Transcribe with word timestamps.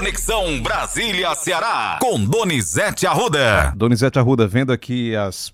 Conexão 0.00 0.62
Brasília-Ceará, 0.62 1.98
com 2.00 2.24
Donizete 2.24 3.06
Arruda. 3.06 3.70
Donizete 3.76 4.18
Arruda, 4.18 4.46
vendo 4.46 4.72
aqui 4.72 5.14
as 5.14 5.52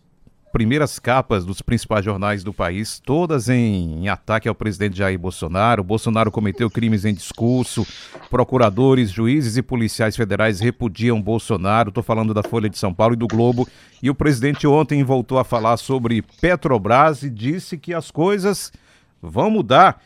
primeiras 0.52 1.00
capas 1.00 1.44
dos 1.44 1.60
principais 1.60 2.04
jornais 2.04 2.44
do 2.44 2.52
país, 2.52 3.02
todas 3.04 3.48
em, 3.48 4.04
em, 4.04 4.08
ataque 4.08 4.48
ao 4.48 4.54
presidente 4.54 4.98
Jair 4.98 5.18
Bolsonaro. 5.18 5.82
Bolsonaro 5.82 6.30
cometeu 6.30 6.70
crimes 6.70 7.04
em 7.04 7.12
discurso, 7.12 7.84
procuradores, 8.30 9.10
juízes 9.10 9.56
e 9.56 9.62
policiais 9.62 10.14
federais 10.14 10.60
repudiam 10.60 11.20
Bolsonaro. 11.20 11.88
Estou 11.88 12.04
falando 12.04 12.32
da 12.32 12.44
Folha 12.44 12.70
de 12.70 12.78
São 12.78 12.94
Paulo 12.94 13.14
e 13.14 13.18
do 13.18 13.26
Globo. 13.26 13.66
E 14.00 14.08
o 14.08 14.14
presidente 14.14 14.64
ontem 14.64 15.02
voltou 15.02 15.40
a 15.40 15.44
falar 15.44 15.76
sobre 15.76 16.22
Petrobras 16.22 17.24
e 17.24 17.30
disse 17.30 17.76
que 17.76 17.92
as 17.92 18.12
coisas 18.12 18.72
vão 19.20 19.50
mudar. 19.50 20.00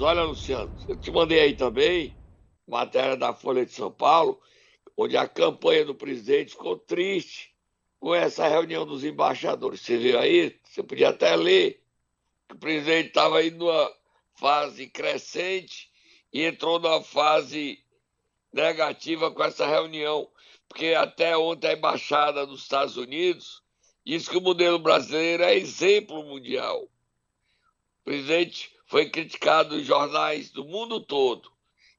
Olha, 0.00 0.24
Luciano, 0.24 0.72
eu 0.88 0.96
te 0.96 1.12
mandei 1.12 1.38
aí 1.38 1.54
também 1.54 2.17
matéria 2.68 3.16
da 3.16 3.32
Folha 3.32 3.64
de 3.64 3.72
São 3.72 3.90
Paulo, 3.90 4.40
onde 4.96 5.16
a 5.16 5.26
campanha 5.26 5.84
do 5.84 5.94
presidente 5.94 6.52
ficou 6.52 6.76
triste 6.76 7.54
com 7.98 8.14
essa 8.14 8.46
reunião 8.46 8.86
dos 8.86 9.02
embaixadores. 9.04 9.80
Você 9.80 9.96
viu 9.96 10.18
aí? 10.18 10.54
Você 10.64 10.82
podia 10.82 11.08
até 11.08 11.34
ler 11.34 11.82
que 12.46 12.54
o 12.54 12.58
presidente 12.58 13.08
estava 13.08 13.42
indo 13.42 13.64
numa 13.64 13.92
fase 14.34 14.86
crescente 14.86 15.90
e 16.32 16.42
entrou 16.44 16.78
numa 16.78 17.02
fase 17.02 17.82
negativa 18.52 19.30
com 19.30 19.42
essa 19.42 19.66
reunião, 19.66 20.28
porque 20.68 20.94
até 20.94 21.36
ontem 21.36 21.68
a 21.68 21.72
embaixada 21.72 22.46
dos 22.46 22.62
Estados 22.62 22.96
Unidos 22.96 23.62
disse 24.04 24.28
que 24.28 24.36
o 24.36 24.42
modelo 24.42 24.78
brasileiro 24.78 25.42
é 25.42 25.54
exemplo 25.56 26.22
mundial. 26.22 26.82
O 26.82 28.04
presidente 28.04 28.70
foi 28.86 29.10
criticado 29.10 29.78
em 29.78 29.84
jornais 29.84 30.50
do 30.50 30.64
mundo 30.64 31.00
todo 31.00 31.57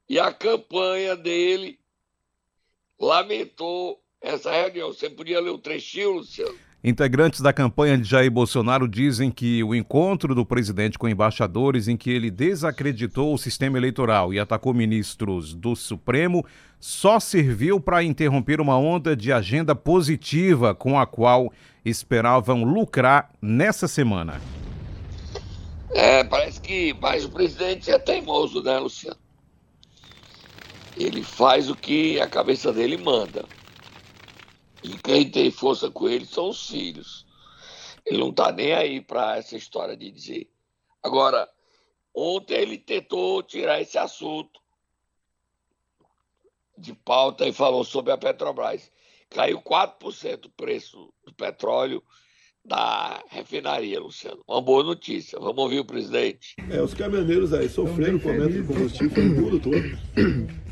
e 0.09 0.20
a 0.20 0.34
campanha 0.34 1.16
dele 1.16 1.77
lamentou 2.99 4.02
essa 4.20 4.52
reunião. 4.52 4.91
Você 4.91 5.10
podia 5.10 5.40
ler 5.40 5.52
o 5.52 5.55
um 5.55 5.60
trechinho, 5.60 6.13
Luciano? 6.13 6.55
Integrantes 6.82 7.41
da 7.41 7.52
campanha 7.52 7.98
de 7.98 8.05
Jair 8.05 8.32
Bolsonaro 8.32 8.87
dizem 8.87 9.30
que 9.30 9.62
o 9.65 9.76
encontro 9.76 10.34
do 10.34 10.46
presidente 10.46 10.98
com 10.98 11.10
embaixadores, 11.10 11.90
em 11.90 11.98
que 11.98 12.10
ele 12.10 12.32
desacreditou 12.32 13.34
o 13.34 13.37
sistema 13.37 13.77
eleitoral 13.77 14.34
e 14.34 14.40
atacou 14.40 14.74
ministros 14.74 15.54
do 15.54 15.76
Supremo, 15.76 16.46
só 16.80 17.20
serviu 17.20 17.82
para 17.82 18.02
interromper 18.02 18.62
uma 18.62 18.77
onda 18.77 19.13
de 19.13 19.32
agenda 19.32 19.76
positiva 19.76 20.74
com 20.74 20.98
a 20.98 21.05
qual 21.05 21.52
esperavam 21.84 22.63
lucrar 22.63 23.30
nessa 23.41 23.85
semana. 23.85 24.41
É, 25.91 26.24
parece 26.24 26.62
que. 26.62 26.96
Mas 27.02 27.26
o 27.26 27.30
presidente 27.30 27.91
é 27.91 27.99
teimoso, 27.99 28.63
né, 28.63 28.80
Luciano? 28.80 29.18
Ele 31.00 31.24
faz 31.24 31.70
o 31.70 31.76
que 31.76 32.20
a 32.20 32.28
cabeça 32.28 32.74
dele 32.74 32.98
manda. 32.98 33.46
E 34.84 34.98
quem 34.98 35.30
tem 35.30 35.50
força 35.50 35.90
com 35.90 36.10
ele 36.10 36.26
são 36.26 36.50
os 36.50 36.70
filhos. 36.70 37.26
Ele 38.05 38.20
não 38.20 38.30
está 38.30 38.52
nem 38.52 38.74
aí 38.74 39.02
para 39.02 39.38
essa 39.38 39.55
história 39.55 39.96
de 39.96 40.12
dizer. 40.12 40.50
Agora, 41.02 41.50
ontem 42.14 42.55
ele 42.55 42.77
tentou 42.77 43.42
tirar 43.42 43.82
esse 43.82 43.98
assunto 43.98 44.60
de 46.77 46.94
pauta 46.94 47.48
e 47.48 47.54
falou 47.54 47.84
sobre 47.84 48.12
a 48.12 48.18
Petrobras. 48.18 48.92
Caiu 49.30 49.62
4% 49.62 50.46
o 50.46 50.50
preço 50.50 51.14
do 51.26 51.34
petróleo 51.34 52.04
da 52.66 53.24
refinaria, 53.30 54.00
Luciano. 54.00 54.42
Uma 54.48 54.62
boa 54.62 54.84
notícia. 54.84 55.40
Vamos 55.40 55.64
ouvir 55.64 55.80
o 55.80 55.86
presidente. 55.86 56.55
É, 56.70 56.82
os 56.82 56.94
caminhoneiros 56.94 57.54
aí 57.54 57.70
sofreram 57.70 58.20
com 58.20 58.30
o 58.30 58.32
aumento 58.32 58.62
do 58.62 58.68
combustível 58.68 59.24
no 59.24 59.42
mundo 59.42 59.60
todo. 59.60 60.68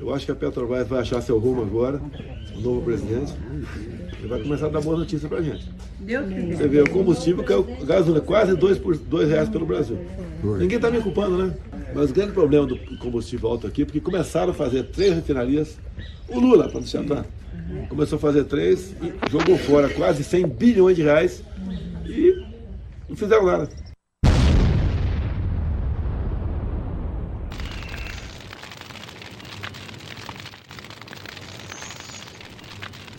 Eu 0.00 0.14
acho 0.14 0.24
que 0.24 0.32
a 0.32 0.34
Petrobras 0.34 0.86
vai 0.86 1.00
achar 1.00 1.20
seu 1.20 1.38
rumo 1.38 1.62
agora, 1.62 2.00
o 2.54 2.60
novo 2.60 2.82
presidente. 2.82 3.32
Ele 4.18 4.28
vai 4.28 4.40
começar 4.40 4.66
a 4.66 4.68
dar 4.68 4.80
boa 4.80 4.96
notícia 4.96 5.28
pra 5.28 5.42
gente. 5.42 5.68
Você 6.56 6.68
vê, 6.68 6.80
o 6.82 6.90
combustível 6.90 7.42
caiu, 7.42 7.64
gasolina 7.84 8.20
quase 8.20 8.54
2 8.54 8.78
por 8.78 8.96
dois 8.96 9.28
reais 9.28 9.48
pelo 9.48 9.66
Brasil. 9.66 9.98
Ninguém 10.42 10.78
tá 10.78 10.90
me 10.90 11.00
culpando, 11.00 11.36
né? 11.36 11.54
Mas 11.94 12.10
o 12.10 12.14
grande 12.14 12.32
problema 12.32 12.66
do 12.66 12.76
combustível 12.98 13.48
alto 13.50 13.66
aqui, 13.66 13.84
porque 13.84 14.00
começaram 14.00 14.52
a 14.52 14.54
fazer 14.54 14.84
três 14.84 15.14
refinarias. 15.14 15.78
O 16.28 16.38
Lula, 16.38 16.68
para 16.68 16.80
deixar 16.80 17.04
tá, 17.04 17.24
começou 17.88 18.16
a 18.16 18.20
fazer 18.20 18.44
três 18.44 18.94
e 19.02 19.12
jogou 19.30 19.58
fora 19.58 19.88
quase 19.88 20.22
100 20.22 20.46
bilhões 20.46 20.96
de 20.96 21.02
reais 21.02 21.42
e 22.06 22.44
não 23.08 23.16
fizeram 23.16 23.46
nada. 23.46 23.68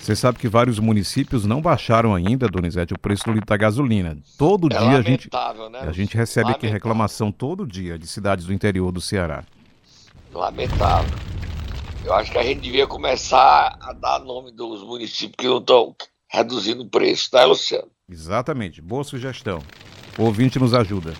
Você 0.09 0.15
sabe 0.15 0.39
que 0.39 0.47
vários 0.47 0.79
municípios 0.79 1.45
não 1.45 1.61
baixaram 1.61 2.15
ainda, 2.15 2.47
Donizete, 2.47 2.95
o 2.95 2.97
preço 2.97 3.25
do 3.25 3.31
litro 3.31 3.45
da 3.45 3.55
gasolina. 3.55 4.17
Todo 4.39 4.65
é 4.65 4.75
dia 4.75 4.97
a 4.97 5.01
gente, 5.03 5.29
né? 5.71 5.81
a 5.81 5.91
gente 5.91 6.17
recebe 6.17 6.45
lamentável. 6.45 6.67
aqui 6.67 6.73
reclamação 6.73 7.31
todo 7.31 7.67
dia 7.67 7.95
de 7.95 8.07
cidades 8.07 8.47
do 8.47 8.51
interior 8.51 8.91
do 8.91 8.99
Ceará. 8.99 9.43
Lamentável. 10.33 11.15
Eu 12.03 12.11
acho 12.15 12.31
que 12.31 12.39
a 12.39 12.43
gente 12.43 12.59
devia 12.59 12.87
começar 12.87 13.77
a 13.79 13.93
dar 13.93 14.17
nome 14.17 14.51
dos 14.51 14.81
municípios 14.81 15.35
que 15.37 15.47
não 15.47 15.59
estão 15.59 15.95
reduzindo 16.27 16.81
o 16.81 16.89
preço, 16.89 17.29
tá, 17.29 17.45
Luciano? 17.45 17.87
Exatamente. 18.09 18.81
Boa 18.81 19.03
sugestão. 19.03 19.61
O 20.17 20.23
ouvinte 20.23 20.57
nos 20.57 20.73
ajuda. 20.73 21.13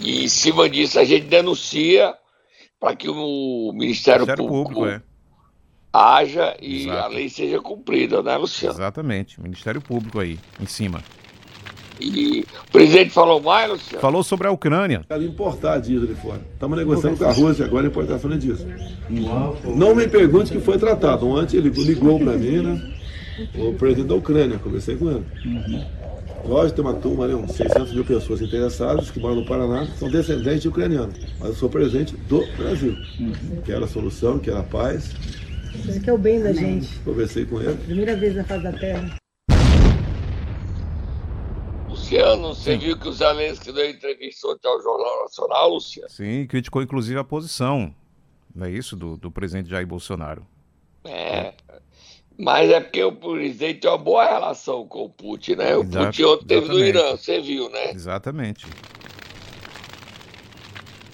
E 0.00 0.22
em 0.22 0.28
cima 0.28 0.70
disso 0.70 0.96
a 0.96 1.04
gente 1.04 1.26
denuncia 1.26 2.14
para 2.78 2.94
que 2.94 3.08
o 3.08 3.72
Ministério, 3.74 4.26
Ministério 4.26 4.46
Público, 4.46 4.74
Público 4.74 4.86
é 4.86 5.09
haja 5.92 6.56
e 6.60 6.82
Exato. 6.82 6.98
a 6.98 7.08
lei 7.08 7.28
seja 7.28 7.60
cumprida, 7.60 8.22
né, 8.22 8.36
Luciano? 8.36 8.74
Exatamente. 8.74 9.40
Ministério 9.40 9.80
Público 9.80 10.20
aí, 10.20 10.38
em 10.60 10.66
cima. 10.66 11.02
E 12.00 12.46
o 12.66 12.70
presidente 12.72 13.10
falou 13.10 13.42
mais, 13.42 13.70
Luciano? 13.70 14.00
Falou 14.00 14.22
sobre 14.22 14.48
a 14.48 14.50
Ucrânia. 14.50 15.04
Quero 15.06 15.22
importar 15.22 15.78
diesel 15.78 16.06
de 16.06 16.14
fora. 16.14 16.40
Estamos 16.54 16.78
negociando 16.78 17.16
com 17.18 17.24
a 17.24 17.32
Rússia 17.32 17.64
agora 17.66 17.86
importação 17.86 18.30
de 18.30 18.38
diesel. 18.38 18.68
Não 19.76 19.94
me 19.94 20.08
pergunte 20.08 20.50
que 20.50 20.60
foi 20.60 20.78
tratado. 20.78 21.28
Ontem 21.28 21.58
ele 21.58 21.68
ligou 21.68 22.18
para 22.18 22.32
mim, 22.32 22.62
né? 22.62 22.94
O 23.54 23.74
presidente 23.74 24.08
da 24.08 24.14
Ucrânia, 24.14 24.58
conversei 24.58 24.96
com 24.96 25.10
ele. 25.10 25.24
Lógico, 26.44 26.76
tem 26.76 26.84
uma 26.84 26.94
turma 26.94 27.24
ali, 27.24 27.34
uns 27.34 27.52
600 27.52 27.92
mil 27.92 28.04
pessoas 28.04 28.40
interessadas 28.40 29.10
que 29.10 29.20
moram 29.20 29.36
no 29.36 29.46
Paraná, 29.46 29.86
são 29.98 30.10
descendentes 30.10 30.62
de 30.62 30.68
ucranianos. 30.68 31.14
Mas 31.38 31.50
eu 31.50 31.54
sou 31.54 31.68
presidente 31.68 32.16
do 32.16 32.46
Brasil. 32.56 32.96
Quero 33.64 33.84
a 33.84 33.88
solução, 33.88 34.38
quero 34.38 34.58
a 34.58 34.62
paz. 34.62 35.14
Isso 35.88 36.00
que 36.00 36.10
é 36.10 36.12
o 36.12 36.18
bem 36.18 36.42
da 36.42 36.52
gente. 36.52 36.98
Conversei 37.00 37.44
com 37.44 37.60
ele. 37.60 37.76
Primeira 37.76 38.16
vez 38.16 38.34
na 38.34 38.44
face 38.44 38.62
da 38.62 38.72
terra. 38.72 39.16
Luciano, 41.88 42.54
você 42.54 42.72
Sim. 42.72 42.78
viu 42.78 42.98
que 42.98 43.08
o 43.08 43.12
Zelensky 43.12 43.72
deu 43.72 43.88
entrevista 43.88 44.48
ontem 44.48 44.68
ao 44.68 44.82
Jornal 44.82 45.22
Nacional, 45.22 45.74
Luciano? 45.74 46.10
Sim, 46.10 46.46
criticou 46.46 46.82
inclusive 46.82 47.18
a 47.18 47.24
posição, 47.24 47.94
não 48.54 48.66
é 48.66 48.70
isso, 48.70 48.96
do, 48.96 49.16
do 49.16 49.30
presidente 49.30 49.70
Jair 49.70 49.86
Bolsonaro. 49.86 50.46
É, 51.04 51.54
mas 52.38 52.70
é 52.70 52.80
porque 52.80 53.02
o 53.04 53.12
presidente 53.12 53.80
tem 53.80 53.90
uma 53.90 53.98
boa 53.98 54.24
relação 54.24 54.86
com 54.86 55.04
o 55.04 55.10
Putin, 55.10 55.56
né? 55.56 55.76
O 55.76 55.82
Exato, 55.82 56.06
Putin 56.06 56.22
ontem 56.24 56.46
teve 56.46 56.68
no 56.68 56.78
Irã, 56.78 57.10
você 57.10 57.40
viu, 57.40 57.68
né? 57.70 57.92
Exatamente. 57.92 58.66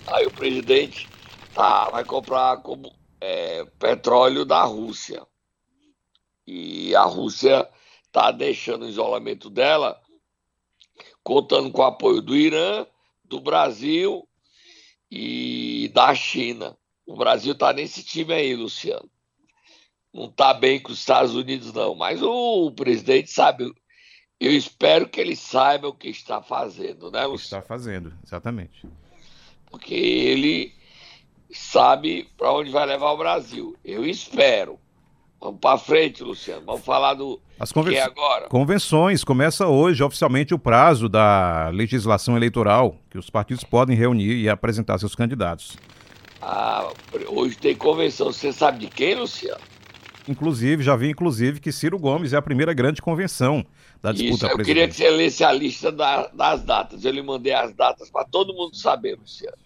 Aí 0.07 0.27
o 0.27 0.31
presidente 0.31 1.09
tá, 1.53 1.91
vai 1.91 2.05
comprar 2.05 2.59
como 2.59 2.93
é, 3.27 3.65
petróleo 3.81 4.45
da 4.45 4.63
Rússia. 4.63 5.27
E 6.47 6.95
a 6.95 7.03
Rússia 7.03 7.69
está 8.05 8.31
deixando 8.31 8.85
o 8.85 8.89
isolamento 8.89 9.51
dela, 9.51 10.01
contando 11.25 11.73
com 11.73 11.83
o 11.83 11.87
apoio 11.87 12.23
do 12.23 12.37
Irã, 12.37 12.87
do 13.25 13.41
Brasil 13.41 14.29
e 15.11 15.91
da 15.93 16.15
China. 16.15 16.79
O 17.05 17.17
Brasil 17.17 17.53
está 17.53 17.73
nesse 17.73 18.05
time 18.05 18.33
aí, 18.33 18.55
Luciano. 18.55 19.11
Não 20.15 20.27
está 20.27 20.55
bem 20.55 20.81
com 20.81 20.93
os 20.93 21.01
Estados 21.01 21.35
Unidos, 21.35 21.73
não. 21.73 21.97
Mas 21.97 22.23
o 22.23 22.71
presidente 22.71 23.31
sabe. 23.31 23.75
Eu 24.39 24.53
espero 24.53 25.09
que 25.09 25.21
ele 25.21 25.35
saiba 25.35 25.89
o 25.89 25.95
que 25.95 26.09
está 26.09 26.41
fazendo, 26.41 27.11
né, 27.11 27.27
Luciano? 27.27 27.61
Está 27.61 27.63
fazendo, 27.63 28.15
exatamente. 28.25 28.87
Porque 29.69 29.95
ele 29.95 30.77
sabe 31.51 32.29
para 32.37 32.53
onde 32.53 32.71
vai 32.71 32.87
levar 32.87 33.13
o 33.13 33.17
Brasil. 33.17 33.77
Eu 33.85 34.05
espero. 34.05 34.79
Vamos 35.41 35.61
para 35.61 35.79
frente, 35.79 36.23
Luciano. 36.23 36.63
Vamos 36.65 36.85
falar 36.85 37.15
do 37.15 37.41
As 37.59 37.71
conven... 37.71 37.93
que 37.93 37.99
é 37.99 38.03
agora. 38.03 38.49
Convenções. 38.49 39.23
Começa 39.23 39.67
hoje, 39.67 40.03
oficialmente, 40.03 40.55
o 40.55 40.59
prazo 40.59 41.09
da 41.09 41.69
legislação 41.69 42.37
eleitoral, 42.37 42.97
que 43.11 43.19
os 43.19 43.29
partidos 43.29 43.63
podem 43.63 43.97
reunir 43.97 44.35
e 44.35 44.49
apresentar 44.49 44.99
seus 44.99 45.15
candidatos. 45.15 45.77
Ah, 46.41 46.89
hoje 47.29 47.57
tem 47.59 47.75
convenção. 47.75 48.33
Você 48.33 48.53
sabe 48.53 48.79
de 48.79 48.87
quem, 48.89 49.15
Luciano? 49.15 49.61
Inclusive, 50.29 50.83
já 50.83 50.97
vi, 50.97 51.11
inclusive, 51.11 51.61
que 51.61 51.71
Ciro 51.71 51.99
Gomes 51.99 52.33
é 52.33 52.37
a 52.37 52.43
primeira 52.43 52.73
grande 52.75 53.01
convenção 53.01 53.65
da 54.03 54.11
disputa 54.13 54.47
Isso, 54.47 54.59
eu 54.61 54.65
queria 54.65 54.89
que 54.89 54.95
você 54.95 55.09
lesse 55.11 55.45
a 55.45 55.53
lista 55.53 55.93
da, 55.93 56.27
das 56.29 56.63
datas. 56.65 57.05
Eu 57.05 57.13
lhe 57.13 57.23
mandei 57.23 57.53
as 57.53 57.73
datas 57.75 58.11
para 58.11 58.25
todo 58.25 58.53
mundo 58.53 58.75
saber, 58.75 59.17
Luciano. 59.17 59.57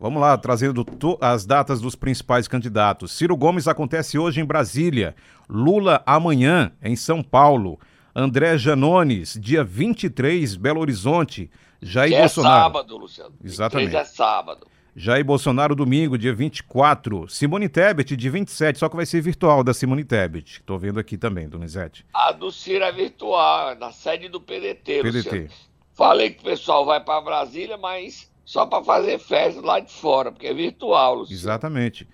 Vamos 0.00 0.22
lá, 0.22 0.38
trazendo 0.38 0.82
as 1.20 1.44
datas 1.44 1.78
dos 1.78 1.94
principais 1.94 2.48
candidatos. 2.48 3.12
Ciro 3.12 3.36
Gomes 3.36 3.68
acontece 3.68 4.18
hoje 4.18 4.40
em 4.40 4.44
Brasília. 4.46 5.14
Lula 5.46 6.02
amanhã 6.06 6.72
em 6.82 6.96
São 6.96 7.22
Paulo. 7.22 7.78
André 8.16 8.56
Janones, 8.56 9.38
dia 9.38 9.62
23, 9.62 10.56
Belo 10.56 10.80
Horizonte. 10.80 11.50
Jair 11.82 12.14
que 12.14 12.18
Bolsonaro. 12.18 12.54
É 12.54 12.62
sábado, 12.62 12.96
Luciano. 12.96 13.34
Exatamente. 13.44 13.94
é 13.94 14.04
sábado. 14.04 14.66
Jair 14.96 15.22
Bolsonaro, 15.22 15.74
domingo, 15.74 16.16
dia 16.16 16.32
24. 16.32 17.28
Simone 17.28 17.68
Tebet, 17.68 18.16
dia 18.16 18.30
27, 18.30 18.78
só 18.78 18.88
que 18.88 18.96
vai 18.96 19.04
ser 19.04 19.20
virtual 19.20 19.62
da 19.62 19.74
Simone 19.74 20.02
Tebet. 20.02 20.60
Estou 20.60 20.78
vendo 20.78 20.98
aqui 20.98 21.18
também, 21.18 21.46
Donizete. 21.46 22.06
A 22.14 22.32
do 22.32 22.50
Ciro 22.50 22.84
é 22.84 22.90
virtual, 22.90 23.72
é 23.72 23.74
na 23.74 23.92
sede 23.92 24.30
do 24.30 24.40
PDT, 24.40 25.02
PDT. 25.02 25.08
Luciano. 25.10 25.48
Falei 25.92 26.30
que 26.30 26.40
o 26.40 26.44
pessoal 26.44 26.86
vai 26.86 27.04
para 27.04 27.20
Brasília, 27.20 27.76
mas 27.76 28.29
só 28.50 28.66
para 28.66 28.82
fazer 28.82 29.16
festa 29.20 29.60
lá 29.60 29.78
de 29.78 29.92
fora, 29.92 30.32
porque 30.32 30.48
é 30.48 30.52
virtual, 30.52 31.14
Luciano. 31.14 31.40
Exatamente. 31.40 32.08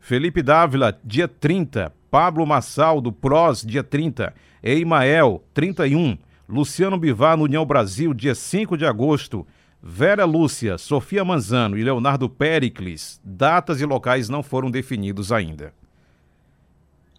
Felipe 0.00 0.42
Dávila, 0.42 0.98
dia 1.04 1.28
30. 1.28 1.92
Pablo 2.10 2.46
Massal, 2.46 2.98
do 2.98 3.12
PROS, 3.12 3.60
dia 3.60 3.84
30. 3.84 4.34
Eimael, 4.62 5.44
31. 5.52 6.16
Luciano 6.48 6.96
Bivar, 6.96 7.36
no 7.36 7.44
União 7.44 7.66
Brasil, 7.66 8.14
dia 8.14 8.34
5 8.34 8.74
de 8.74 8.86
agosto. 8.86 9.46
Vera 9.82 10.24
Lúcia, 10.24 10.78
Sofia 10.78 11.26
Manzano 11.26 11.76
e 11.76 11.84
Leonardo 11.84 12.26
Pericles, 12.26 13.20
datas 13.22 13.78
e 13.82 13.84
locais 13.84 14.30
não 14.30 14.42
foram 14.42 14.70
definidos 14.70 15.30
ainda. 15.30 15.74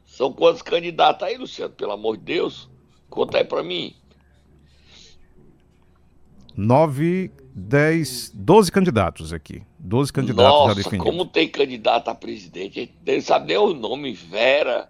São 0.03 0.33
quantos 0.33 0.63
candidatos 0.63 1.27
aí, 1.27 1.37
Luciano? 1.37 1.75
Pelo 1.75 1.91
amor 1.91 2.17
de 2.17 2.23
Deus, 2.23 2.67
conta 3.07 3.37
aí 3.37 3.43
para 3.43 3.61
mim. 3.61 3.93
Nove, 6.57 7.31
dez, 7.53 8.31
doze 8.33 8.71
candidatos 8.71 9.31
aqui. 9.31 9.61
Doze 9.77 10.11
candidatos 10.11 10.51
Nossa, 10.51 10.69
já 10.69 10.73
definidos. 10.75 11.05
como 11.05 11.25
tem 11.25 11.47
candidato 11.47 12.09
a 12.09 12.15
presidente, 12.15 12.93
ele 13.05 13.21
sabe 13.21 13.47
nem 13.47 13.57
o 13.57 13.73
nome, 13.73 14.13
Vera, 14.13 14.87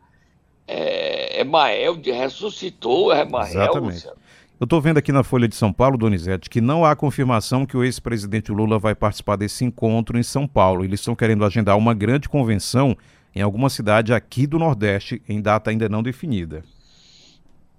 é, 0.68 1.42
Emael, 1.42 2.00
ressuscitou 2.04 3.12
Emael, 3.12 3.48
Exatamente. 3.48 3.95
Luciano. 3.95 4.24
Eu 4.60 4.65
estou 4.65 4.80
vendo 4.80 4.98
aqui 4.98 5.12
na 5.12 5.24
Folha 5.24 5.48
de 5.48 5.56
São 5.56 5.74
Paulo, 5.74 5.98
Donizete, 5.98 6.50
que 6.50 6.62
não 6.62 6.86
há 6.86 6.95
confirmação 6.95 7.65
que 7.65 7.75
o 7.75 7.83
ex-presidente 7.83 8.51
Lula 8.51 8.80
vai 8.80 8.95
participar 8.95 9.36
desse 9.36 9.65
encontro 9.65 10.18
em 10.18 10.24
São 10.24 10.48
Paulo. 10.48 10.86
Eles 10.86 11.01
estão 11.01 11.15
querendo 11.15 11.44
agendar 11.44 11.77
uma 11.77 11.94
grande 11.94 12.30
convenção 12.30 12.95
em 13.36 13.42
alguma 13.42 13.69
cidade 13.69 14.13
aqui 14.13 14.48
do 14.48 14.57
Nordeste, 14.57 15.21
em 15.27 15.42
data 15.42 15.69
ainda 15.69 15.89
não 15.89 16.01
definida. 16.01 16.63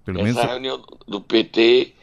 Pelo 0.03 0.19
Essa 0.19 0.25
menos... 0.25 0.43
reunião 0.43 0.83
do 1.07 1.19
PT, 1.21 1.95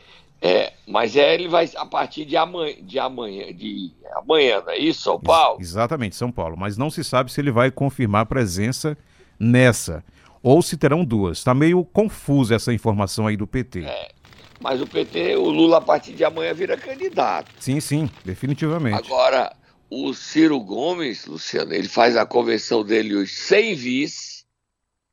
é, 0.44 0.73
mas 0.89 1.15
é, 1.15 1.33
ele 1.33 1.47
vai 1.47 1.71
a 1.77 1.87
partir 1.87 2.25
de 2.25 2.37
amanhã, 2.37 2.75
de 2.83 2.99
amanhã, 2.99 3.55
de 3.55 3.93
amanhã, 4.12 4.61
não 4.61 4.73
é 4.73 4.79
isso, 4.79 5.03
São 5.03 5.21
Paulo? 5.21 5.61
Ex 5.61 5.69
exatamente, 5.69 6.17
São 6.17 6.33
Paulo. 6.33 6.56
Mas 6.59 6.77
não 6.77 6.91
se 6.91 7.05
sabe 7.05 7.31
se 7.31 7.41
ele 7.41 7.53
vai 7.53 7.71
confirmar 7.71 8.27
presença 8.27 8.99
nessa, 9.39 10.05
ou 10.43 10.61
se 10.61 10.77
terão 10.77 11.05
duas. 11.05 11.39
Está 11.39 11.55
meio 11.55 11.85
confusa 11.85 12.56
essa 12.56 12.75
informação 12.75 13.29
aí 13.29 13.37
do 13.37 13.47
PT. 13.47 13.85
É. 13.85 14.11
Mas 14.59 14.83
o 14.83 14.87
PT, 14.87 15.37
o 15.37 15.49
Lula, 15.49 15.79
a 15.79 15.81
partir 15.81 16.12
de 16.12 16.25
amanhã, 16.25 16.53
vira 16.53 16.77
candidato. 16.77 17.53
Sim, 17.61 17.79
sim, 17.79 18.11
definitivamente. 18.25 18.97
Agora, 18.97 19.55
o 19.89 20.12
Ciro 20.12 20.59
Gomes, 20.59 21.25
Luciano, 21.27 21.73
ele 21.73 21.89
faz 21.89 22.17
a 22.17 22.27
convenção 22.27 22.85
dele 22.85 23.15
hoje 23.15 23.33
sem 23.33 23.77
vice. 23.77 24.44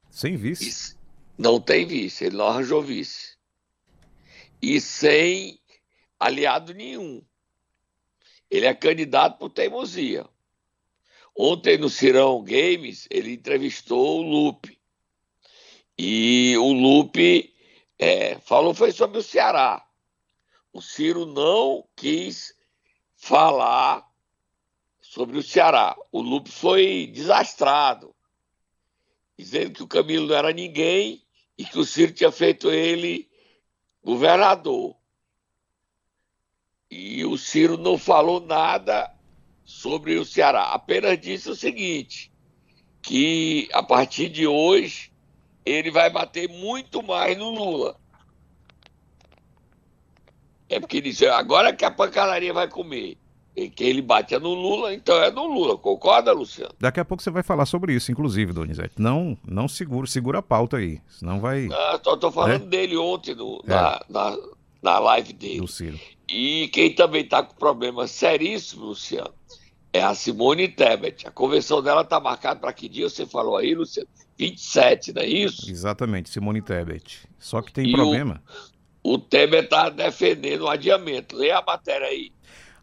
Sem 0.10 0.36
vice? 0.36 0.96
Não 1.38 1.60
tem 1.60 1.86
vice, 1.86 2.26
ele 2.26 2.38
não 2.38 2.48
arranjou 2.48 2.82
vice. 2.82 3.38
E 4.62 4.82
sem 4.82 5.60
aliado 6.20 6.74
nenhum. 6.74 7.24
Ele 8.50 8.66
é 8.66 8.74
candidato 8.74 9.38
por 9.38 9.50
teimosia. 9.50 10.28
Ontem 11.38 11.78
no 11.78 11.90
Cirão 11.90 12.44
Games, 12.44 13.08
ele 13.10 13.34
entrevistou 13.34 14.20
o 14.20 14.22
Lupe. 14.22 14.78
E 15.98 16.58
o 16.58 16.74
Lupe 16.74 17.54
é, 17.98 18.38
falou 18.40 18.74
foi 18.74 18.92
sobre 18.92 19.20
o 19.20 19.24
Ceará. 19.24 19.86
O 20.74 20.82
Ciro 20.82 21.26
não 21.26 21.88
quis 21.96 22.54
falar 23.16 24.06
sobre 25.02 25.38
o 25.38 25.44
Ceará. 25.44 25.96
O 26.12 26.22
Lupe 26.22 26.52
foi 26.52 27.08
desastrado, 27.08 28.16
dizendo 29.38 29.72
que 29.72 29.84
o 29.84 29.88
Camilo 29.88 30.28
não 30.28 30.36
era 30.36 30.52
ninguém 30.52 31.26
e 31.58 31.66
que 31.66 31.80
o 31.80 31.86
Ciro 31.86 32.14
tinha 32.14 32.32
feito 32.32 32.70
ele 32.72 33.29
governador. 34.04 34.96
E 36.90 37.24
o 37.26 37.38
Ciro 37.38 37.78
não 37.78 37.98
falou 37.98 38.40
nada 38.40 39.14
sobre 39.64 40.18
o 40.18 40.26
Ceará, 40.26 40.74
apenas 40.74 41.20
disse 41.20 41.50
o 41.50 41.56
seguinte: 41.56 42.32
que 43.02 43.70
a 43.74 43.84
partir 43.84 44.30
de 44.30 44.48
hoje 44.48 45.12
ele 45.66 45.92
vai 45.92 46.10
bater 46.10 46.50
muito 46.50 47.04
mais 47.04 47.38
no 47.38 47.50
Lula. 47.50 48.00
É 50.68 50.80
porque 50.80 50.98
ele 50.98 51.10
disse, 51.10 51.28
agora 51.28 51.76
que 51.76 51.84
a 51.84 51.92
pancadaria 51.92 52.54
vai 52.54 52.68
comer. 52.68 53.18
Que 53.68 53.84
ele 53.84 54.02
bate 54.02 54.36
é 54.36 54.40
no 54.40 54.54
Lula, 54.54 54.94
então 54.94 55.22
é 55.22 55.32
no 55.32 55.46
Lula, 55.48 55.78
concorda, 55.78 56.32
Luciano? 56.32 56.74
Daqui 56.80 57.00
a 57.00 57.06
pouco 57.06 57.22
você 57.24 57.32
vai 57.32 57.44
falar 57.44 57.66
sobre 57.66 57.94
isso, 57.94 58.12
inclusive, 58.12 58.54
Donizete. 58.54 58.94
Não, 58.98 59.38
não 59.46 59.68
segura, 59.68 60.08
segura 60.08 60.40
a 60.40 60.44
pauta 60.44 60.78
aí, 60.78 61.02
senão 61.08 61.40
vai... 61.40 61.68
Ah, 61.72 62.00
tô, 62.02 62.16
tô 62.16 62.32
falando 62.32 62.64
é? 62.64 62.68
dele 62.68 62.96
ontem 62.96 63.36
no, 63.36 63.62
é. 63.66 63.70
na, 63.70 64.02
na, 64.10 64.38
na 64.82 65.00
live 65.00 65.34
dele. 65.34 65.62
Do 65.62 65.68
Ciro. 65.68 66.00
E 66.28 66.68
quem 66.70 66.94
também 66.94 67.26
tá 67.26 67.42
com 67.42 67.56
problema 67.56 68.08
seríssimo, 68.08 68.86
Luciano, 68.86 69.34
é 69.92 70.04
a 70.04 70.14
Simone 70.14 70.68
Tebet. 70.68 71.28
A 71.28 71.32
convenção 71.32 71.82
dela 71.82 72.04
tá 72.04 72.20
marcada 72.20 72.60
para 72.60 72.72
que 72.72 72.88
dia 72.88 73.10
você 73.10 73.26
falou 73.26 73.58
aí, 73.58 73.74
Luciano? 73.74 74.08
27, 74.38 75.14
não 75.14 75.22
é 75.22 75.28
isso? 75.28 75.70
Exatamente, 75.70 76.30
Simone 76.30 76.62
Tebet. 76.62 77.28
Só 77.38 77.62
que 77.62 77.74
tem 77.74 77.90
e 77.90 77.92
problema. 77.92 78.42
O, 79.04 79.16
o 79.16 79.18
Tebet 79.18 79.66
está 79.66 79.90
defendendo 79.90 80.62
o 80.62 80.70
adiamento. 80.70 81.36
Lê 81.36 81.52
a 81.52 81.62
matéria 81.62 82.08
aí. 82.08 82.32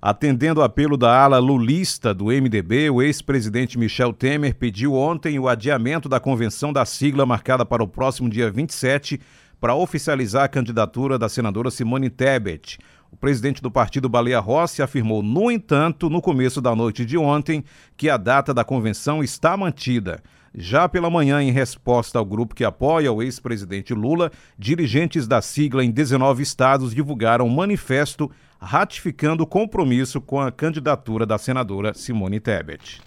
Atendendo 0.00 0.60
o 0.60 0.62
apelo 0.62 0.96
da 0.96 1.24
ala 1.24 1.38
lulista 1.38 2.12
do 2.12 2.26
MDB, 2.26 2.90
o 2.90 3.00
ex-presidente 3.00 3.78
Michel 3.78 4.12
Temer 4.12 4.54
pediu 4.54 4.94
ontem 4.94 5.38
o 5.38 5.48
adiamento 5.48 6.08
da 6.08 6.20
convenção 6.20 6.72
da 6.72 6.84
sigla 6.84 7.24
marcada 7.24 7.64
para 7.64 7.82
o 7.82 7.88
próximo 7.88 8.28
dia 8.28 8.50
27 8.50 9.18
para 9.58 9.74
oficializar 9.74 10.44
a 10.44 10.48
candidatura 10.48 11.18
da 11.18 11.30
senadora 11.30 11.70
Simone 11.70 12.10
Tebet. 12.10 12.78
O 13.10 13.16
presidente 13.16 13.62
do 13.62 13.70
partido 13.70 14.08
Baleia 14.08 14.38
Rossi 14.38 14.82
afirmou, 14.82 15.22
no 15.22 15.50
entanto, 15.50 16.10
no 16.10 16.20
começo 16.20 16.60
da 16.60 16.76
noite 16.76 17.04
de 17.04 17.16
ontem, 17.16 17.64
que 17.96 18.10
a 18.10 18.18
data 18.18 18.52
da 18.52 18.64
convenção 18.64 19.24
está 19.24 19.56
mantida. 19.56 20.22
Já 20.58 20.88
pela 20.88 21.10
manhã, 21.10 21.42
em 21.42 21.50
resposta 21.50 22.18
ao 22.18 22.24
grupo 22.24 22.54
que 22.54 22.64
apoia 22.64 23.12
o 23.12 23.22
ex-presidente 23.22 23.92
Lula, 23.92 24.32
dirigentes 24.58 25.28
da 25.28 25.42
sigla 25.42 25.84
em 25.84 25.90
19 25.90 26.42
estados 26.42 26.94
divulgaram 26.94 27.46
um 27.46 27.50
manifesto 27.50 28.30
ratificando 28.58 29.42
o 29.42 29.46
compromisso 29.46 30.18
com 30.18 30.40
a 30.40 30.50
candidatura 30.50 31.26
da 31.26 31.36
senadora 31.36 31.92
Simone 31.92 32.40
Tebet. 32.40 33.02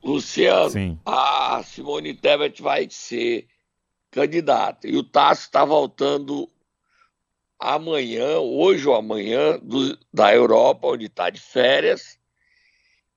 Luciano, 0.00 0.70
Sim. 0.70 0.98
a 1.04 1.60
Simone 1.64 2.14
Tebet 2.14 2.62
vai 2.62 2.86
ser 2.88 3.48
candidata 4.08 4.86
e 4.86 4.96
o 4.96 5.02
Tasso 5.02 5.42
está 5.42 5.64
voltando 5.64 6.48
amanhã, 7.58 8.38
hoje 8.38 8.86
ou 8.86 8.94
amanhã, 8.94 9.58
do, 9.60 9.98
da 10.14 10.32
Europa, 10.32 10.86
onde 10.86 11.06
está 11.06 11.28
de 11.28 11.40
férias, 11.40 12.19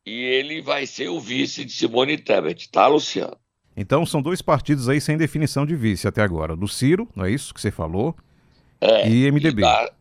e 0.06 0.12
ele 0.12 0.62
vai 0.62 0.86
ser 0.86 1.10
o 1.10 1.20
vice 1.20 1.64
de 1.66 1.72
Simone 1.72 2.18
Tebet, 2.18 2.70
tá, 2.70 2.88
Luciano? 2.88 3.38
Então 3.76 4.06
são 4.06 4.22
dois 4.22 4.42
partidos 4.42 4.88
aí 4.88 5.02
sem 5.02 5.18
definição 5.18 5.66
de 5.66 5.76
vice 5.76 6.08
até 6.08 6.22
agora. 6.22 6.56
Do 6.56 6.68
Ciro, 6.68 7.08
não 7.16 7.26
é 7.26 7.32
isso 7.32 7.54
que 7.54 7.62
você 7.62 7.72
falou? 7.72 8.16
É, 8.80 9.10
e 9.10 9.32
MDB. 9.32 9.62
E, 9.62 9.66
da, 9.66 9.92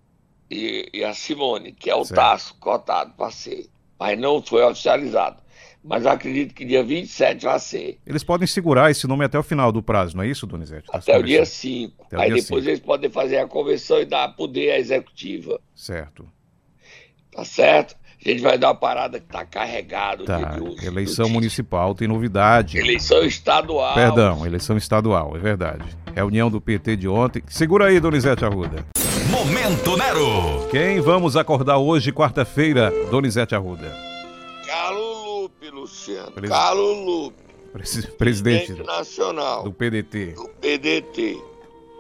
e, 0.51 0.91
e 0.93 1.05
a 1.05 1.15
Simone, 1.15 1.73
que 1.73 1.89
é 1.89 1.95
o 1.95 2.05
certo. 2.05 2.21
Tasso 2.21 2.55
cotado 2.57 3.13
para 3.17 3.31
ser, 3.31 3.69
mas 3.99 4.19
não 4.19 4.43
foi 4.43 4.63
oficializado. 4.63 5.41
Mas 5.85 6.07
acredito 6.07 6.55
que 6.55 6.65
dia 6.65 6.85
27 6.85 7.45
vai 7.45 7.59
ser. 7.59 7.99
Eles 8.07 8.23
podem 8.23 8.47
segurar 8.47 8.91
esse 8.91 9.07
nome 9.09 9.25
até 9.25 9.37
o 9.37 9.43
final 9.43 9.73
do 9.73 9.83
prazo, 9.83 10.17
não 10.17 10.23
é 10.23 10.29
isso, 10.29 10.47
Donizete? 10.47 10.89
Até 10.93 11.19
o 11.19 11.23
dia 11.23 11.45
5. 11.45 12.07
Aí 12.13 12.29
depois 12.29 12.45
5. 12.47 12.59
eles 12.69 12.81
podem 12.81 13.11
fazer 13.11 13.39
a 13.39 13.49
convenção 13.49 14.01
e 14.01 14.05
dar 14.05 14.29
poder 14.37 14.73
à 14.73 14.79
executiva. 14.79 15.61
Certo. 15.75 16.29
Tá 17.33 17.45
certo? 17.45 17.97
A 18.25 18.29
gente 18.29 18.41
vai 18.41 18.57
dar 18.57 18.69
uma 18.69 18.75
parada 18.77 19.19
que 19.19 19.27
está 19.27 19.45
carregado. 19.45 20.25
Tá. 20.25 20.39
De, 20.39 20.87
eleição 20.87 21.29
municipal 21.29 21.93
tem 21.93 22.07
novidade. 22.07 22.79
Eleição 22.79 23.25
estadual. 23.25 23.95
Perdão, 23.95 24.47
eleição 24.47 24.77
estadual, 24.77 25.37
é 25.37 25.41
verdade. 25.41 25.85
Reunião 26.15 26.49
do 26.49 26.61
PT 26.61 26.97
de 26.97 27.09
ontem. 27.09 27.43
Segura 27.49 27.87
aí, 27.87 27.99
Donizete 27.99 28.45
Arruda. 28.45 28.87
Momento 29.29 29.97
Nero. 29.97 30.69
Quem 30.71 31.01
vamos 31.01 31.37
acordar 31.37 31.79
hoje, 31.79 32.13
quarta-feira, 32.13 32.93
Donizete 33.11 33.57
Arruda? 33.57 33.93
Carlos 34.67 35.25
Lupe, 35.25 35.71
Luciano. 35.71 36.31
Pres... 36.31 36.49
Carlos 36.49 37.05
Lupe. 37.05 37.43
Pres... 37.73 38.07
Presidente, 38.07 38.67
Presidente 38.67 38.87
nacional. 38.87 39.65
Do 39.65 39.73
PDT. 39.73 40.35
Do 40.35 40.49
PDT. 40.61 41.43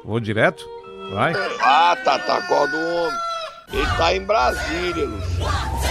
Vou 0.04 0.20
direto? 0.20 0.68
Vai. 1.12 1.32
Ah, 1.60 1.96
tá, 2.04 2.18
tá, 2.20 2.36
acorda 2.36 2.76
o 2.76 2.96
homem. 3.06 3.31
Ele 3.72 3.86
tá 3.96 4.14
em 4.14 4.22
Brasília, 4.24 5.06
Luciano. 5.06 5.82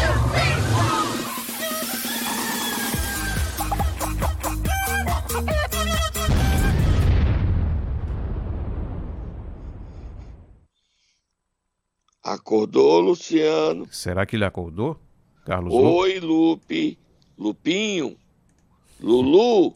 Acordou, 12.24 13.00
Luciano? 13.00 13.88
Será 13.92 14.28
que 14.28 14.36
ele 14.36 14.46
acordou? 14.46 15.00
Carlos 15.44 15.74
Oi, 15.74 16.20
Lupe. 16.20 17.00
Lupinho. 17.36 18.16
Lulu. 19.00 19.74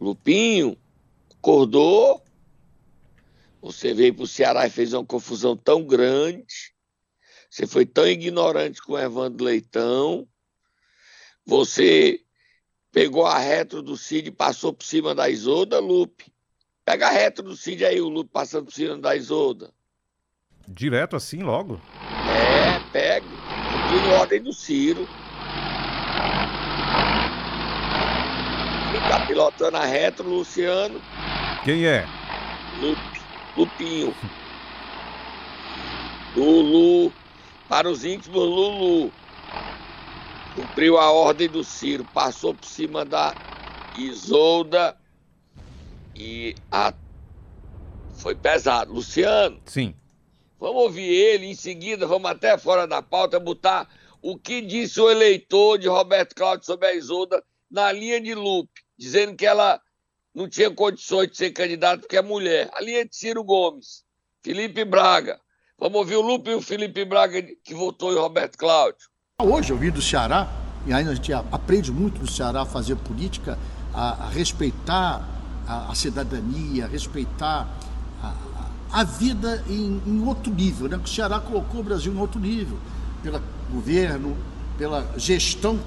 Lupinho. 0.00 0.76
Acordou? 1.36 2.22
Você 3.60 3.92
veio 3.92 4.14
pro 4.14 4.26
Ceará 4.26 4.66
e 4.68 4.70
fez 4.70 4.92
uma 4.92 5.04
confusão 5.04 5.56
tão 5.56 5.82
grande. 5.82 6.77
Você 7.48 7.66
foi 7.66 7.86
tão 7.86 8.06
ignorante 8.06 8.82
com 8.82 8.92
o 8.92 8.98
Evandro 8.98 9.44
Leitão. 9.44 10.26
Você 11.46 12.20
pegou 12.92 13.26
a 13.26 13.38
retro 13.38 13.82
do 13.82 13.96
Cid 13.96 14.28
e 14.28 14.32
passou 14.32 14.72
por 14.72 14.84
cima 14.84 15.14
da 15.14 15.28
Isolda, 15.28 15.78
Lupe. 15.78 16.32
Pega 16.84 17.06
a 17.06 17.10
retro 17.10 17.44
do 17.44 17.56
Cid 17.56 17.84
aí, 17.84 18.00
o 18.00 18.08
Lupe 18.08 18.30
passando 18.30 18.66
por 18.66 18.72
cima 18.72 18.98
da 18.98 19.16
Isolda. 19.16 19.72
Direto 20.66 21.16
assim, 21.16 21.42
logo? 21.42 21.80
É, 22.30 22.78
pega. 22.92 23.26
Seguindo 23.88 24.12
ordem 24.12 24.42
do 24.42 24.52
Ciro. 24.52 25.08
Quem 28.90 29.00
tá 29.08 29.26
pilotando 29.26 29.76
a 29.78 29.84
retro, 29.84 30.28
Luciano? 30.28 31.00
Quem 31.64 31.86
é? 31.86 32.06
Lupe, 32.80 33.20
Lupinho. 33.56 34.14
Lulu. 36.36 37.12
Para 37.68 37.88
os 37.88 38.04
íntimos, 38.04 38.38
Lulu. 38.38 39.12
Cumpriu 40.54 40.98
a 40.98 41.10
ordem 41.12 41.48
do 41.48 41.62
Ciro. 41.62 42.04
Passou 42.04 42.54
por 42.54 42.66
cima 42.66 43.04
da 43.04 43.34
Isolda. 43.96 44.96
E 46.14 46.54
a... 46.70 46.94
foi 48.16 48.34
pesado. 48.34 48.92
Luciano. 48.92 49.60
Sim. 49.66 49.94
Vamos 50.58 50.82
ouvir 50.82 51.08
ele, 51.08 51.46
em 51.46 51.54
seguida 51.54 52.04
vamos 52.04 52.28
até 52.28 52.58
fora 52.58 52.84
da 52.84 53.00
pauta 53.00 53.38
botar 53.38 53.88
o 54.20 54.36
que 54.36 54.60
disse 54.60 55.00
o 55.00 55.08
eleitor 55.08 55.78
de 55.78 55.86
Roberto 55.86 56.34
Cláudio 56.34 56.66
sobre 56.66 56.88
a 56.88 56.94
Isolda 56.94 57.44
na 57.70 57.92
linha 57.92 58.20
de 58.20 58.34
Lupe, 58.34 58.82
dizendo 58.96 59.36
que 59.36 59.46
ela 59.46 59.80
não 60.34 60.48
tinha 60.48 60.68
condições 60.70 61.30
de 61.30 61.36
ser 61.36 61.52
candidata 61.52 62.00
porque 62.00 62.16
é 62.16 62.22
mulher. 62.22 62.68
A 62.72 62.80
linha 62.80 63.04
de 63.04 63.14
Ciro 63.14 63.44
Gomes, 63.44 64.04
Felipe 64.42 64.84
Braga. 64.84 65.40
Vamos 65.80 65.96
ouvir 65.96 66.16
o 66.16 66.22
Lupe 66.22 66.50
e 66.50 66.54
o 66.54 66.60
Felipe 66.60 67.04
Braga 67.04 67.40
que 67.62 67.72
votou 67.72 68.12
em 68.12 68.18
Roberto 68.18 68.58
Cláudio. 68.58 69.08
Hoje 69.40 69.72
eu 69.72 69.78
vim 69.78 69.90
do 69.90 70.02
Ceará, 70.02 70.50
e 70.84 70.92
ainda 70.92 71.12
a 71.12 71.14
gente 71.14 71.32
aprende 71.32 71.92
muito 71.92 72.20
no 72.20 72.28
Ceará 72.28 72.62
a 72.62 72.66
fazer 72.66 72.96
política, 72.96 73.56
a, 73.94 74.24
a 74.24 74.28
respeitar 74.28 75.22
a, 75.68 75.92
a 75.92 75.94
cidadania, 75.94 76.84
a 76.84 76.88
respeitar 76.88 77.68
a 78.90 79.04
vida 79.04 79.62
em, 79.68 80.02
em 80.04 80.26
outro 80.26 80.52
nível. 80.52 80.88
Né? 80.88 80.96
O 80.96 81.06
Ceará 81.06 81.38
colocou 81.38 81.80
o 81.80 81.84
Brasil 81.84 82.12
em 82.12 82.18
outro 82.18 82.40
nível, 82.40 82.76
pelo 83.22 83.40
governo, 83.70 84.36
pela 84.78 85.04
gestão 85.16 85.78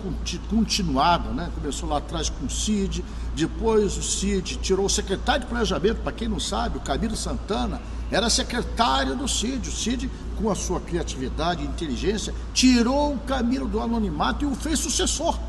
continuada. 0.49 1.29
Né? 1.29 1.49
Começou 1.55 1.87
lá 1.87 1.97
atrás 1.97 2.29
com 2.29 2.45
o 2.45 2.49
CID, 2.49 3.03
depois 3.33 3.97
o 3.97 4.03
CID 4.03 4.57
tirou 4.57 4.85
o 4.85 4.89
secretário 4.89 5.41
de 5.41 5.47
planejamento, 5.47 6.01
para 6.01 6.11
quem 6.11 6.27
não 6.27 6.39
sabe, 6.39 6.77
o 6.77 6.81
Camilo 6.81 7.15
Santana 7.15 7.81
era 8.11 8.29
secretário 8.29 9.15
do 9.15 9.27
CID. 9.27 9.69
O 9.69 9.71
CID, 9.71 10.11
com 10.37 10.51
a 10.51 10.55
sua 10.55 10.81
criatividade 10.81 11.63
e 11.63 11.65
inteligência, 11.65 12.35
tirou 12.53 13.13
o 13.13 13.19
Camilo 13.19 13.67
do 13.67 13.79
anonimato 13.79 14.43
e 14.43 14.47
o 14.47 14.53
fez 14.53 14.77
sucessor. 14.77 15.39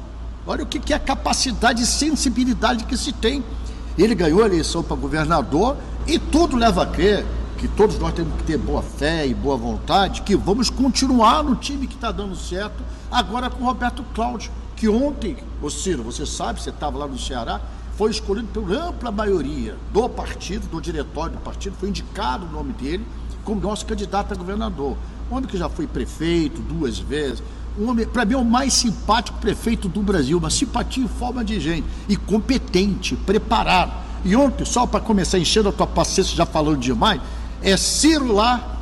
Olha 0.46 0.62
o 0.62 0.66
que 0.66 0.92
é 0.92 0.96
a 0.96 1.00
capacidade 1.00 1.82
e 1.82 1.86
sensibilidade 1.86 2.84
que 2.84 2.96
se 2.96 3.12
tem. 3.12 3.44
Ele 3.98 4.14
ganhou 4.14 4.42
a 4.42 4.46
eleição 4.46 4.82
para 4.82 4.96
governador 4.96 5.76
e 6.06 6.18
tudo 6.18 6.56
leva 6.56 6.84
a 6.84 6.86
crer 6.86 7.26
que 7.62 7.68
todos 7.68 7.96
nós 7.96 8.12
temos 8.12 8.34
que 8.38 8.42
ter 8.42 8.58
boa 8.58 8.82
fé 8.82 9.24
e 9.24 9.32
boa 9.32 9.56
vontade, 9.56 10.22
que 10.22 10.34
vamos 10.34 10.68
continuar 10.68 11.44
no 11.44 11.54
time 11.54 11.86
que 11.86 11.94
está 11.94 12.10
dando 12.10 12.34
certo, 12.34 12.82
agora 13.08 13.48
com 13.48 13.62
o 13.62 13.66
Roberto 13.66 14.04
Cláudio, 14.12 14.50
que 14.74 14.88
ontem, 14.88 15.36
ô 15.62 15.70
Ciro, 15.70 16.02
você 16.02 16.26
sabe, 16.26 16.60
você 16.60 16.70
estava 16.70 16.98
lá 16.98 17.06
no 17.06 17.16
Ceará, 17.16 17.60
foi 17.96 18.10
escolhido 18.10 18.48
por 18.48 18.72
ampla 18.72 19.12
maioria 19.12 19.76
do 19.92 20.08
partido, 20.08 20.66
do 20.66 20.80
diretório 20.80 21.36
do 21.36 21.40
partido, 21.40 21.76
foi 21.78 21.90
indicado 21.90 22.46
o 22.46 22.50
nome 22.50 22.72
dele 22.72 23.06
como 23.44 23.60
nosso 23.60 23.86
candidato 23.86 24.32
a 24.32 24.36
governador. 24.36 24.96
Um 25.30 25.36
homem 25.36 25.48
que 25.48 25.56
já 25.56 25.68
foi 25.68 25.86
prefeito 25.86 26.60
duas 26.62 26.98
vezes, 26.98 27.44
um 27.78 27.88
homem, 27.88 28.04
para 28.04 28.24
mim, 28.24 28.34
é 28.34 28.38
o 28.38 28.44
mais 28.44 28.72
simpático 28.72 29.38
prefeito 29.38 29.88
do 29.88 30.02
Brasil, 30.02 30.36
uma 30.36 30.50
simpatia 30.50 31.04
em 31.04 31.08
forma 31.08 31.44
de 31.44 31.60
gente, 31.60 31.86
e 32.08 32.16
competente, 32.16 33.14
preparado. 33.14 33.92
E 34.24 34.36
ontem, 34.36 34.64
só 34.64 34.84
para 34.84 35.00
começar 35.00 35.38
enchendo 35.38 35.68
a 35.68 35.72
tua 35.72 35.86
paciência, 35.86 36.36
já 36.36 36.44
falando 36.44 36.78
demais, 36.78 37.20
é 37.64 37.76
Ciro 37.76 38.32
lá 38.32 38.78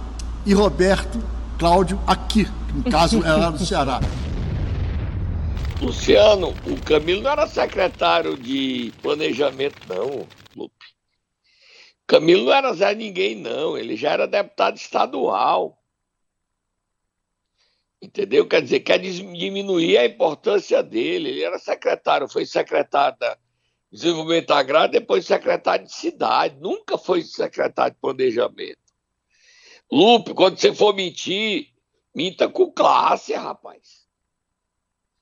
e 0.46 0.54
Roberto 0.54 1.18
Cláudio 1.58 2.00
aqui. 2.06 2.46
No 2.75 2.90
caso, 2.90 3.25
é 3.25 3.32
lá 3.32 3.50
no 3.50 3.58
Ceará. 3.58 4.00
Luciano, 5.80 6.54
o 6.66 6.80
Camilo 6.84 7.22
não 7.22 7.30
era 7.30 7.46
secretário 7.46 8.37
de 8.37 8.92
planejamento, 9.02 9.76
não, 9.88 10.26
Lupe. 10.54 10.75
Camilo 12.06 12.46
não 12.46 12.52
era 12.52 12.72
Zé 12.75 12.94
Ninguém, 12.94 13.37
não. 13.37 13.78
Ele 13.78 13.96
já 13.96 14.10
era 14.10 14.26
deputado 14.26 14.76
estadual. 14.76 15.78
Entendeu? 18.02 18.49
Quer 18.49 18.62
dizer, 18.62 18.80
quer 18.80 18.99
diminuir 18.99 19.96
a 19.96 20.06
importância 20.06 20.82
dele. 20.82 21.30
Ele 21.30 21.44
era 21.44 21.58
secretário, 21.58 22.28
foi 22.28 22.44
secretário 22.44 23.16
Desenvolvimento 23.90 24.52
Agrário, 24.52 24.92
depois 24.92 25.26
secretário 25.26 25.85
de 25.85 25.92
cidade, 25.92 26.56
nunca 26.61 26.97
foi 26.97 27.23
secretário 27.23 27.92
de 27.92 28.00
planejamento. 28.00 28.78
Lupe, 29.90 30.32
quando 30.32 30.56
você 30.56 30.73
for 30.73 30.94
mentir, 30.94 31.68
minta 32.14 32.49
com 32.49 32.70
classe, 32.70 33.32
rapaz. 33.32 34.06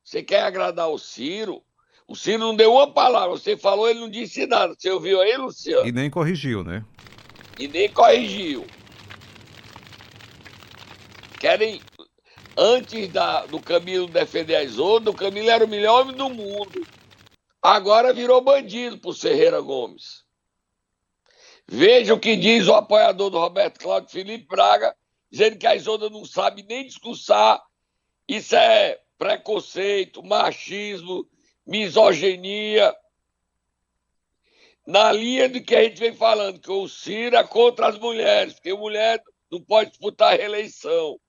Você 0.04 0.22
quer 0.22 0.42
agradar 0.42 0.90
o 0.90 0.98
Ciro? 0.98 1.62
O 2.06 2.14
Ciro 2.14 2.38
não 2.38 2.54
deu 2.54 2.74
uma 2.74 2.92
palavra, 2.92 3.30
você 3.30 3.56
falou, 3.56 3.88
ele 3.88 4.00
não 4.00 4.10
disse 4.10 4.46
nada. 4.46 4.74
Você 4.76 4.90
ouviu 4.90 5.20
aí, 5.20 5.36
Luciano? 5.36 5.86
E 5.86 5.92
nem 5.92 6.10
corrigiu, 6.10 6.62
né? 6.62 6.84
E 7.58 7.66
nem 7.68 7.88
corrigiu. 7.90 8.66
Querem, 11.40 11.80
antes 12.56 13.08
da, 13.08 13.46
do 13.46 13.60
Camilo 13.60 14.08
defender 14.08 14.56
as 14.56 14.78
outras, 14.78 15.14
o 15.14 15.18
Camilo 15.18 15.48
era 15.48 15.64
o 15.64 15.68
melhor 15.68 16.02
homem 16.02 16.16
do 16.16 16.28
mundo. 16.28 16.86
Agora 17.62 18.12
virou 18.12 18.40
bandido 18.40 18.98
por 18.98 19.14
Ferreira 19.14 19.60
Gomes. 19.60 20.24
Veja 21.66 22.14
o 22.14 22.20
que 22.20 22.36
diz 22.36 22.66
o 22.66 22.74
apoiador 22.74 23.30
do 23.30 23.38
Roberto 23.38 23.80
Cláudio 23.80 24.10
Felipe 24.10 24.46
Braga, 24.46 24.96
dizendo 25.30 25.58
que 25.58 25.66
a 25.66 25.74
Isolda 25.74 26.08
não 26.08 26.24
sabe 26.24 26.62
nem 26.62 26.86
discursar. 26.86 27.62
Isso 28.26 28.54
é 28.56 28.98
preconceito, 29.18 30.22
machismo, 30.22 31.28
misoginia. 31.66 32.94
Na 34.86 35.12
linha 35.12 35.48
do 35.48 35.60
que 35.62 35.76
a 35.76 35.84
gente 35.84 35.98
vem 35.98 36.14
falando, 36.14 36.60
que 36.60 36.70
o 36.70 36.88
Ciro 36.88 37.36
é 37.36 37.44
contra 37.44 37.88
as 37.88 37.98
mulheres, 37.98 38.54
porque 38.54 38.72
mulher 38.72 39.22
não 39.50 39.60
pode 39.60 39.90
disputar 39.90 40.38
reeleição. 40.38 41.20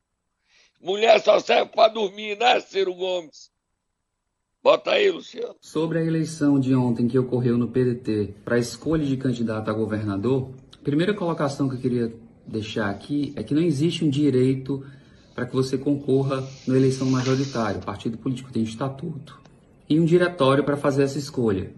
Mulher 0.80 1.22
só 1.22 1.40
serve 1.40 1.72
para 1.72 1.92
dormir, 1.92 2.38
né, 2.38 2.62
Ciro 2.62 2.94
Gomes? 2.94 3.52
Bota 4.62 4.92
aí, 4.92 5.10
Luciano. 5.10 5.56
Sobre 5.62 6.00
a 6.00 6.04
eleição 6.04 6.60
de 6.60 6.76
ontem 6.76 7.08
que 7.08 7.18
ocorreu 7.18 7.58
no 7.58 7.70
PDT 7.70 8.34
para 8.44 8.58
a 8.58 8.60
escolha 8.60 9.06
de 9.06 9.16
candidato 9.16 9.70
a 9.70 9.74
governador, 9.74 10.50
a 10.74 10.84
primeira 10.84 11.14
colocação 11.14 11.70
que 11.70 11.76
eu 11.76 11.80
queria 11.80 12.14
deixar 12.46 12.90
aqui 12.90 13.32
é 13.38 13.44
que 13.44 13.54
não 13.54 13.62
existe 13.62 14.04
um 14.04 14.10
direito 14.10 14.86
para 15.34 15.46
que 15.46 15.56
você 15.56 15.78
concorra 15.78 16.46
na 16.68 16.76
eleição 16.76 17.10
majoritária. 17.10 17.80
O 17.80 17.86
partido 17.86 18.18
político 18.18 18.52
tem 18.52 18.62
estatuto 18.62 19.40
e 19.90 19.98
um 19.98 20.04
diretório 20.04 20.62
para 20.66 20.76
fazer 20.76 21.04
essa 21.04 21.18
escolha. 21.18 21.72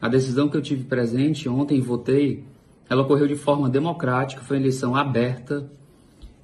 A 0.00 0.08
decisão 0.08 0.48
que 0.48 0.56
eu 0.56 0.62
tive 0.62 0.82
presente 0.82 1.48
ontem 1.48 1.80
votei, 1.80 2.42
ela 2.90 3.02
ocorreu 3.02 3.28
de 3.28 3.36
forma 3.36 3.70
democrática, 3.70 4.42
foi 4.42 4.56
uma 4.56 4.64
eleição 4.64 4.96
aberta 4.96 5.70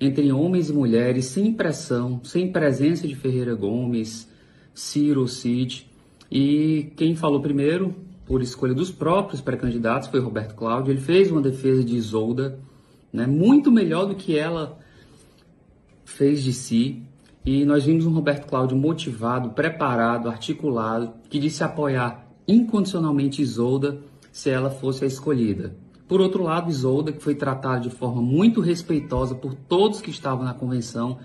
entre 0.01 0.31
homens 0.31 0.71
e 0.71 0.73
mulheres, 0.73 1.25
sem 1.25 1.53
pressão, 1.53 2.21
sem 2.23 2.53
presença 2.53 3.09
de 3.09 3.17
Ferreira 3.17 3.57
Gomes, 3.57 4.31
Ciro, 4.75 5.27
Cid. 5.29 5.87
E 6.31 6.93
quem 6.97 7.15
falou 7.15 7.41
primeiro, 7.41 7.95
por 8.25 8.41
escolha 8.41 8.75
dos 8.75 8.91
próprios 8.91 9.41
pré-candidatos, 9.41 10.09
foi 10.09 10.21
Roberto 10.21 10.55
Cláudio. 10.55 10.93
Ele 10.93 11.01
fez 11.01 11.31
uma 11.31 11.41
defesa 11.41 11.85
de 11.85 11.97
Isolda, 11.97 12.59
né, 13.13 13.27
muito 13.27 13.71
melhor 13.71 14.07
do 14.07 14.15
que 14.15 14.39
ela 14.39 14.79
fez 16.05 16.43
de 16.43 16.53
si. 16.53 17.03
E 17.45 17.65
nós 17.65 17.85
vimos 17.85 18.07
um 18.07 18.13
Roberto 18.13 18.47
Cláudio 18.47 18.77
motivado, 18.77 19.51
preparado, 19.51 20.29
articulado, 20.29 21.13
que 21.29 21.39
disse 21.39 21.65
apoiar 21.65 22.27
incondicionalmente 22.47 23.43
Isolda 23.43 23.99
se 24.31 24.49
ela 24.49 24.71
fosse 24.71 25.05
a 25.05 25.07
escolhida. 25.07 25.77
Por 26.09 26.21
outro 26.21 26.43
lado, 26.43 26.71
Isolda, 26.71 27.13
que 27.13 27.23
foi 27.23 27.35
tratada 27.35 27.81
de 27.81 27.91
forma 27.91 28.23
muito 28.23 28.61
respeitosa 28.61 29.35
por 29.35 29.55
todos 29.55 30.01
que 30.01 30.11
estavam 30.11 30.45
na 30.45 30.55
convenção, 30.55 31.19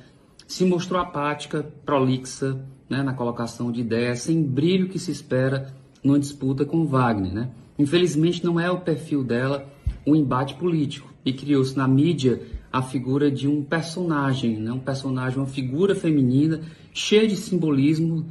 se 0.48 0.64
mostrou 0.64 1.02
apática, 1.02 1.62
prolixa 1.86 2.60
né, 2.90 3.04
na 3.04 3.14
colocação 3.14 3.72
de 3.72 3.82
ideias, 3.82 4.22
sem 4.22 4.42
brilho 4.42 4.88
que 4.88 4.98
se 4.98 5.12
espera 5.12 5.74
numa 6.02 6.18
disputa 6.18 6.66
com 6.66 6.88
Wagner. 6.88 7.34
Né? 7.34 7.50
Infelizmente, 7.78 8.44
não 8.44 8.60
é 8.60 8.72
o 8.72 8.80
perfil 8.80 9.24
dela 9.24 9.68
o 10.06 10.16
embate 10.16 10.56
político 10.56 11.14
e 11.26 11.34
criou-se 11.34 11.76
na 11.76 11.86
mídia 11.86 12.42
a 12.72 12.82
figura 12.82 13.30
de 13.30 13.48
um 13.48 13.62
personagem, 13.62 14.58
né? 14.58 14.72
um 14.72 14.80
personagem, 14.80 15.38
uma 15.38 15.48
figura 15.48 15.94
feminina 15.94 16.62
cheia 16.94 17.28
de 17.28 17.36
simbolismo 17.36 18.26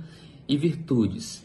e 0.48 0.56
virtudes. 0.56 1.44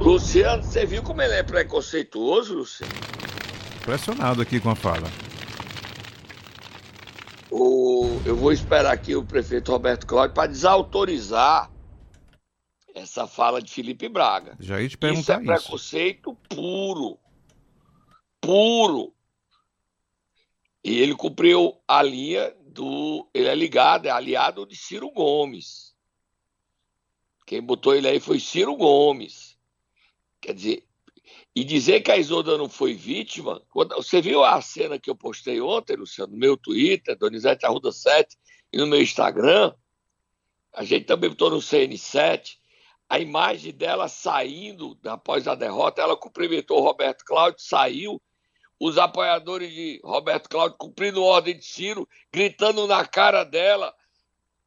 Luciano, 0.00 0.64
você 0.64 0.84
viu 0.84 1.02
como 1.02 1.22
ele 1.22 1.34
é 1.34 1.42
preconceituoso, 1.44 2.54
Luciano? 2.54 2.92
Impressionado 3.80 4.42
aqui 4.42 4.58
com 4.58 4.70
a 4.70 4.74
fala. 4.74 5.08
O, 7.54 8.18
eu 8.24 8.34
vou 8.34 8.50
esperar 8.50 8.92
aqui 8.92 9.14
o 9.14 9.22
prefeito 9.24 9.70
Roberto 9.70 10.06
Cláudio 10.06 10.34
para 10.34 10.48
desautorizar 10.48 11.70
essa 12.94 13.26
fala 13.26 13.60
de 13.60 13.70
Felipe 13.70 14.08
Braga. 14.08 14.56
Já 14.58 14.80
ia 14.80 14.88
te 14.88 14.92
Isso 14.92 14.98
perguntar 14.98 15.34
é 15.34 15.36
isso. 15.36 15.46
preconceito 15.46 16.34
puro. 16.48 17.18
Puro. 18.40 19.12
E 20.82 20.98
ele 20.98 21.14
cumpriu 21.14 21.78
a 21.86 22.02
linha 22.02 22.54
do. 22.68 23.28
Ele 23.34 23.48
é 23.48 23.54
ligado, 23.54 24.06
é 24.06 24.10
aliado 24.10 24.66
de 24.66 24.74
Ciro 24.74 25.10
Gomes. 25.10 25.94
Quem 27.46 27.60
botou 27.60 27.94
ele 27.94 28.08
aí 28.08 28.18
foi 28.18 28.40
Ciro 28.40 28.74
Gomes. 28.76 29.58
Quer 30.40 30.54
dizer, 30.54 30.88
e 31.54 31.64
dizer 31.64 32.00
que 32.00 32.10
a 32.10 32.16
Isolda 32.16 32.56
não 32.56 32.68
foi 32.68 32.94
vítima. 32.94 33.62
Você 33.96 34.22
viu 34.22 34.42
a 34.42 34.60
cena 34.62 34.98
que 34.98 35.10
eu 35.10 35.16
postei 35.16 35.60
ontem, 35.60 35.96
Luciano, 35.96 36.32
no 36.32 36.38
meu 36.38 36.56
Twitter, 36.56 37.16
Donizete 37.16 37.66
Arruda 37.66 37.92
7, 37.92 38.36
e 38.72 38.78
no 38.78 38.86
meu 38.86 39.00
Instagram? 39.00 39.74
A 40.72 40.82
gente 40.82 41.04
também 41.04 41.28
botou 41.28 41.50
no 41.50 41.58
CN7 41.58 42.56
a 43.06 43.18
imagem 43.18 43.72
dela 43.72 44.08
saindo 44.08 44.98
após 45.04 45.46
a 45.46 45.54
derrota. 45.54 46.00
Ela 46.00 46.16
cumprimentou 46.16 46.78
o 46.78 46.82
Roberto 46.82 47.24
Cláudio, 47.26 47.60
saiu. 47.60 48.22
Os 48.80 48.96
apoiadores 48.96 49.70
de 49.70 50.00
Roberto 50.02 50.48
Cláudio 50.48 50.78
cumprindo 50.78 51.22
ordem 51.22 51.56
de 51.56 51.64
Ciro, 51.64 52.08
gritando 52.32 52.86
na 52.86 53.06
cara 53.06 53.44
dela: 53.44 53.94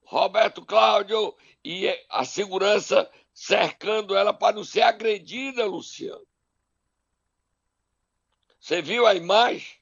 Roberto 0.04 0.64
Cláudio! 0.64 1.36
E 1.66 1.90
a 2.08 2.24
segurança 2.24 3.10
cercando 3.34 4.16
ela 4.16 4.32
para 4.32 4.56
não 4.56 4.64
ser 4.64 4.84
agredida, 4.84 5.66
Luciano. 5.66 6.22
Você 8.66 8.82
viu 8.82 9.06
a 9.06 9.14
imagem? 9.14 9.78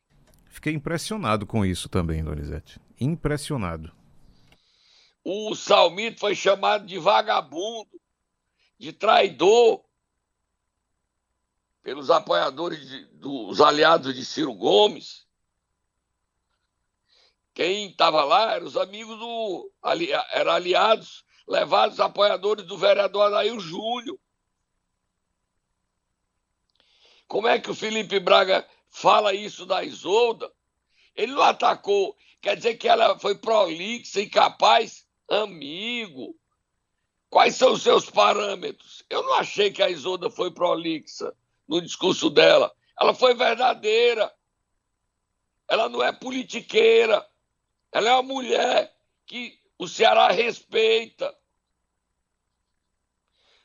Fiquei 0.50 0.74
impressionado 0.74 1.48
com 1.48 1.66
isso 1.66 1.88
também, 1.88 2.22
Donizete. 2.22 2.82
Impressionado. 3.00 3.90
O 5.24 5.56
Salmito 5.56 6.20
foi 6.20 6.36
chamado 6.36 6.86
de 6.86 7.00
vagabundo, 7.00 7.90
de 8.78 8.92
traidor, 8.92 9.86
pelos 11.82 12.10
apoiadores 12.10 12.86
de- 12.86 13.06
dos 13.06 13.62
aliados 13.62 14.14
de 14.14 14.26
Ciro 14.26 14.54
Gomes. 14.54 15.26
Quem 17.54 17.88
estava 17.90 18.26
lá 18.26 18.56
eram 18.56 18.68
os 18.68 18.76
amigos 18.76 19.18
do. 19.18 19.72
Ali, 19.82 20.12
eram 20.12 20.52
aliados, 20.52 21.24
levados 21.48 22.02
apoiadores 22.02 22.66
do 22.66 22.78
vereador 22.78 23.28
Adair 23.28 23.58
Júnior. 23.62 24.20
Como 27.34 27.48
é 27.48 27.60
que 27.60 27.72
o 27.72 27.74
Felipe 27.74 28.20
Braga 28.20 28.64
fala 28.92 29.34
isso 29.34 29.66
da 29.66 29.84
Isolda? 29.84 30.54
Ele 31.16 31.32
não 31.32 31.42
atacou, 31.42 32.16
quer 32.40 32.56
dizer 32.56 32.76
que 32.76 32.88
ela 32.88 33.18
foi 33.18 33.34
prolixa, 33.34 34.22
incapaz? 34.22 35.04
Amigo, 35.28 36.40
quais 37.32 37.56
são 37.56 37.74
os 37.74 37.82
seus 37.82 38.08
parâmetros? 38.08 39.04
Eu 39.10 39.24
não 39.24 39.34
achei 39.34 39.72
que 39.72 39.82
a 39.82 39.90
Isolda 39.90 40.30
foi 40.30 40.52
prolixa 40.52 41.36
no 41.68 41.82
discurso 41.82 42.30
dela. 42.30 42.72
Ela 43.02 43.16
foi 43.16 43.34
verdadeira. 43.34 44.32
Ela 45.68 45.90
não 45.90 46.04
é 46.04 46.12
politiqueira. 46.12 47.28
Ela 47.92 48.10
é 48.10 48.14
uma 48.14 48.22
mulher 48.22 48.96
que 49.26 49.58
o 49.80 49.88
Ceará 49.88 50.30
respeita. 50.30 51.36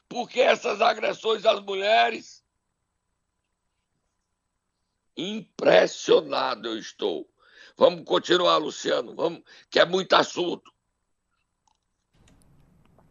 Porque 0.08 0.40
essas 0.40 0.80
agressões 0.80 1.44
às 1.44 1.60
mulheres 1.60 2.47
Impressionado 5.18 6.68
eu 6.68 6.78
estou. 6.78 7.28
Vamos 7.76 8.04
continuar, 8.04 8.56
Luciano, 8.58 9.14
vamos, 9.16 9.42
que 9.68 9.80
é 9.80 9.84
muito 9.84 10.14
assunto. 10.14 10.72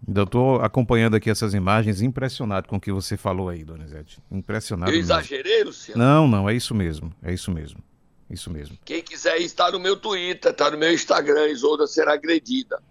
Ainda 0.08 0.24
estou 0.24 0.62
acompanhando 0.62 1.16
aqui 1.18 1.30
essas 1.30 1.54
imagens, 1.54 2.02
impressionado 2.02 2.70
com 2.70 2.78
o 2.78 2.80
que 2.80 2.94
você 2.94 3.18
falou 3.18 3.50
aí, 3.50 3.66
Donizete. 3.66 4.20
Impressionado. 4.32 4.90
Eu 4.90 4.96
mesmo. 4.96 5.12
exagerei, 5.12 5.66
Luciano. 5.66 6.02
Não, 6.02 6.28
não, 6.28 6.50
é 6.50 6.54
isso 6.54 6.74
mesmo. 6.74 7.14
É 7.22 7.34
isso 7.34 7.52
mesmo. 7.52 7.84
Isso 8.30 8.50
mesmo. 8.50 8.78
Quem 8.86 9.02
quiser 9.02 9.40
ir, 9.40 9.46
está 9.46 9.70
no 9.70 9.80
meu 9.80 9.98
Twitter, 9.98 10.52
está 10.52 10.72
no 10.72 10.78
meu 10.78 10.94
Instagram, 10.94 11.48
Isolda 11.50 11.88
será 11.88 12.14
agredida. 12.14 12.82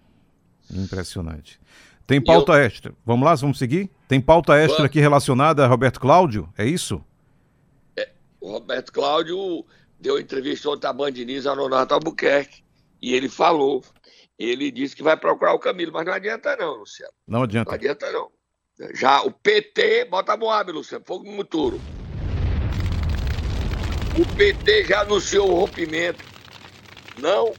Impressionante. 0.71 1.59
Tem 2.05 2.23
pauta 2.23 2.53
extra. 2.53 2.93
Vamos 3.05 3.25
lá, 3.25 3.35
vamos 3.35 3.57
seguir? 3.57 3.89
Tem 4.07 4.21
pauta 4.21 4.55
extra 4.55 4.77
Vamos. 4.77 4.89
aqui 4.89 4.99
relacionada 4.99 5.63
a 5.63 5.67
Roberto 5.67 5.99
Cláudio? 5.99 6.47
É 6.57 6.65
isso? 6.65 7.03
O 8.39 8.51
Roberto 8.51 8.91
Cláudio 8.91 9.65
deu 9.99 10.19
entrevista 10.19 10.69
ontem 10.69 10.87
à 10.87 10.93
Band 10.93 11.11
News 11.11 11.47
a 11.47 11.55
Nonato 11.55 11.93
Albuquerque 11.93 12.63
e 13.01 13.13
ele 13.13 13.29
falou, 13.29 13.83
ele 14.37 14.71
disse 14.71 14.95
que 14.95 15.03
vai 15.03 15.17
procurar 15.17 15.53
o 15.53 15.59
Camilo, 15.59 15.91
mas 15.91 16.05
não 16.05 16.13
adianta 16.13 16.55
não, 16.55 16.75
Luciano. 16.75 17.13
Não 17.27 17.39
Não 17.39 17.43
adianta. 17.43 17.73
adianta 17.73 18.11
não. 18.11 18.31
Já 18.93 19.21
o 19.23 19.31
PT, 19.31 20.05
bota 20.05 20.33
a 20.33 20.37
Moab, 20.37 20.71
Luciano, 20.71 21.03
fogo 21.05 21.25
no 21.25 21.31
muturo. 21.31 21.79
O 24.19 24.35
PT 24.35 24.85
já 24.85 25.01
anunciou 25.01 25.49
o 25.49 25.55
rompimento. 25.55 26.23
Não 27.17 27.53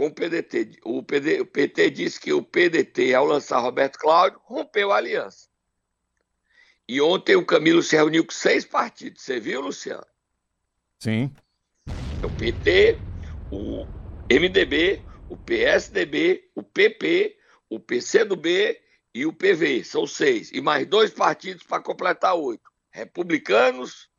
com 0.00 0.06
o 0.06 0.14
PDT. 0.14 0.78
O, 0.82 1.02
PD, 1.02 1.40
o 1.42 1.46
PT 1.46 1.90
disse 1.90 2.18
que 2.18 2.32
o 2.32 2.42
PDT, 2.42 3.12
ao 3.14 3.26
lançar 3.26 3.58
Roberto 3.60 3.98
Cláudio, 3.98 4.40
rompeu 4.44 4.90
a 4.90 4.96
aliança. 4.96 5.49
E 6.90 7.00
ontem 7.00 7.36
o 7.36 7.46
Camilo 7.46 7.84
se 7.84 7.94
reuniu 7.94 8.24
com 8.26 8.32
seis 8.32 8.64
partidos. 8.64 9.22
Você 9.22 9.38
viu, 9.38 9.60
Luciano? 9.60 10.04
Sim. 10.98 11.32
O 11.86 12.28
PT, 12.36 12.98
o 13.48 13.86
MDB, 14.28 15.00
o 15.28 15.36
PSDB, 15.36 16.50
o 16.52 16.64
PP, 16.64 17.38
o 17.68 17.78
PCdoB 17.78 18.76
e 19.14 19.24
o 19.24 19.32
PV. 19.32 19.84
São 19.84 20.04
seis. 20.04 20.50
E 20.50 20.60
mais 20.60 20.84
dois 20.84 21.12
partidos 21.12 21.62
para 21.62 21.80
completar 21.80 22.34
oito. 22.34 22.68
Republicanos, 22.90 24.10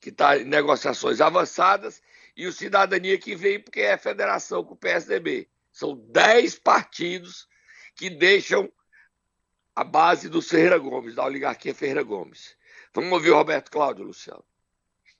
que 0.00 0.10
está 0.10 0.38
em 0.38 0.44
negociações 0.44 1.20
avançadas, 1.20 2.00
e 2.36 2.46
o 2.46 2.52
Cidadania 2.52 3.18
que 3.18 3.34
vem 3.34 3.58
porque 3.58 3.80
é 3.80 3.98
federação 3.98 4.62
com 4.62 4.74
o 4.74 4.78
PSDB. 4.78 5.48
São 5.72 5.96
dez 5.96 6.56
partidos 6.56 7.48
que 7.96 8.08
deixam 8.08 8.72
a 9.74 9.84
base 9.84 10.28
do 10.28 10.42
Ferreira 10.42 10.78
Gomes, 10.78 11.14
da 11.14 11.24
oligarquia 11.24 11.74
Ferreira 11.74 12.02
Gomes. 12.02 12.54
Vamos 12.94 13.10
ouvir 13.12 13.30
o 13.30 13.36
Roberto 13.36 13.70
Cláudio, 13.70 14.04
Luciano. 14.04 14.42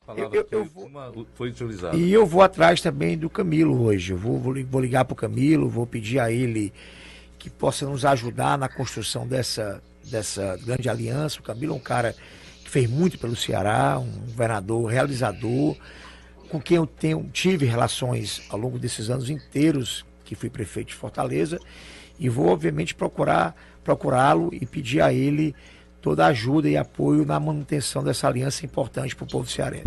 palavra 0.05 0.37
Eu- 0.37 0.49
eu 0.51 0.65
foi, 0.65 0.75
vou- 0.75 0.87
uma- 0.87 1.13
foi 1.35 1.49
utilizada. 1.51 1.97
E 1.97 2.13
eu 2.13 2.27
vou 2.27 2.43
atrás 2.43 2.81
também 2.81 3.17
do 3.17 3.31
Camilo 3.31 3.85
hoje. 3.85 4.13
Eu 4.13 4.19
vou, 4.19 4.37
vou 4.39 4.81
ligar 4.81 5.05
para 5.05 5.13
o 5.13 5.17
Camilo, 5.17 5.69
vou 5.69 5.87
pedir 5.87 6.19
a 6.19 6.31
ele 6.31 6.73
que 7.39 7.49
possa 7.49 7.87
nos 7.87 8.05
ajudar 8.05 8.59
na 8.59 8.69
construção 8.69 9.27
dessa, 9.29 9.81
dessa 10.11 10.57
grande 10.65 10.89
aliança. 10.89 11.39
O 11.39 11.43
Camilo 11.45 11.73
é 11.73 11.77
um 11.77 11.81
cara 11.81 12.17
que 12.65 12.69
fez 12.69 12.91
muito 12.91 13.17
pelo 13.19 13.37
Ceará, 13.37 13.97
um 14.01 14.11
governador 14.27 14.91
realizador, 14.91 15.77
com 16.49 16.61
quem 16.61 16.77
eu 16.79 16.87
tenho, 16.87 17.31
tive 17.33 17.65
relações 17.65 18.43
ao 18.51 18.59
longo 18.59 18.79
desses 18.81 19.09
anos 19.09 19.31
inteiros 19.31 20.05
que 20.25 20.35
fui 20.35 20.51
prefeito 20.51 20.89
de 20.89 20.95
Fortaleza. 20.97 21.61
E 22.19 22.29
vou, 22.29 22.49
obviamente, 22.49 22.93
procurar 22.95 23.55
procurá-lo 23.85 24.51
e 24.53 24.65
pedir 24.67 25.01
a 25.01 25.13
ele 25.13 25.55
toda 26.01 26.25
a 26.25 26.29
ajuda 26.29 26.69
e 26.69 26.77
apoio 26.77 27.25
na 27.25 27.39
manutenção 27.39 28.03
dessa 28.03 28.27
aliança 28.27 28.67
importante 28.67 29.15
para 29.15 29.25
o 29.25 29.29
povo 29.29 29.49
cearense. 29.49 29.85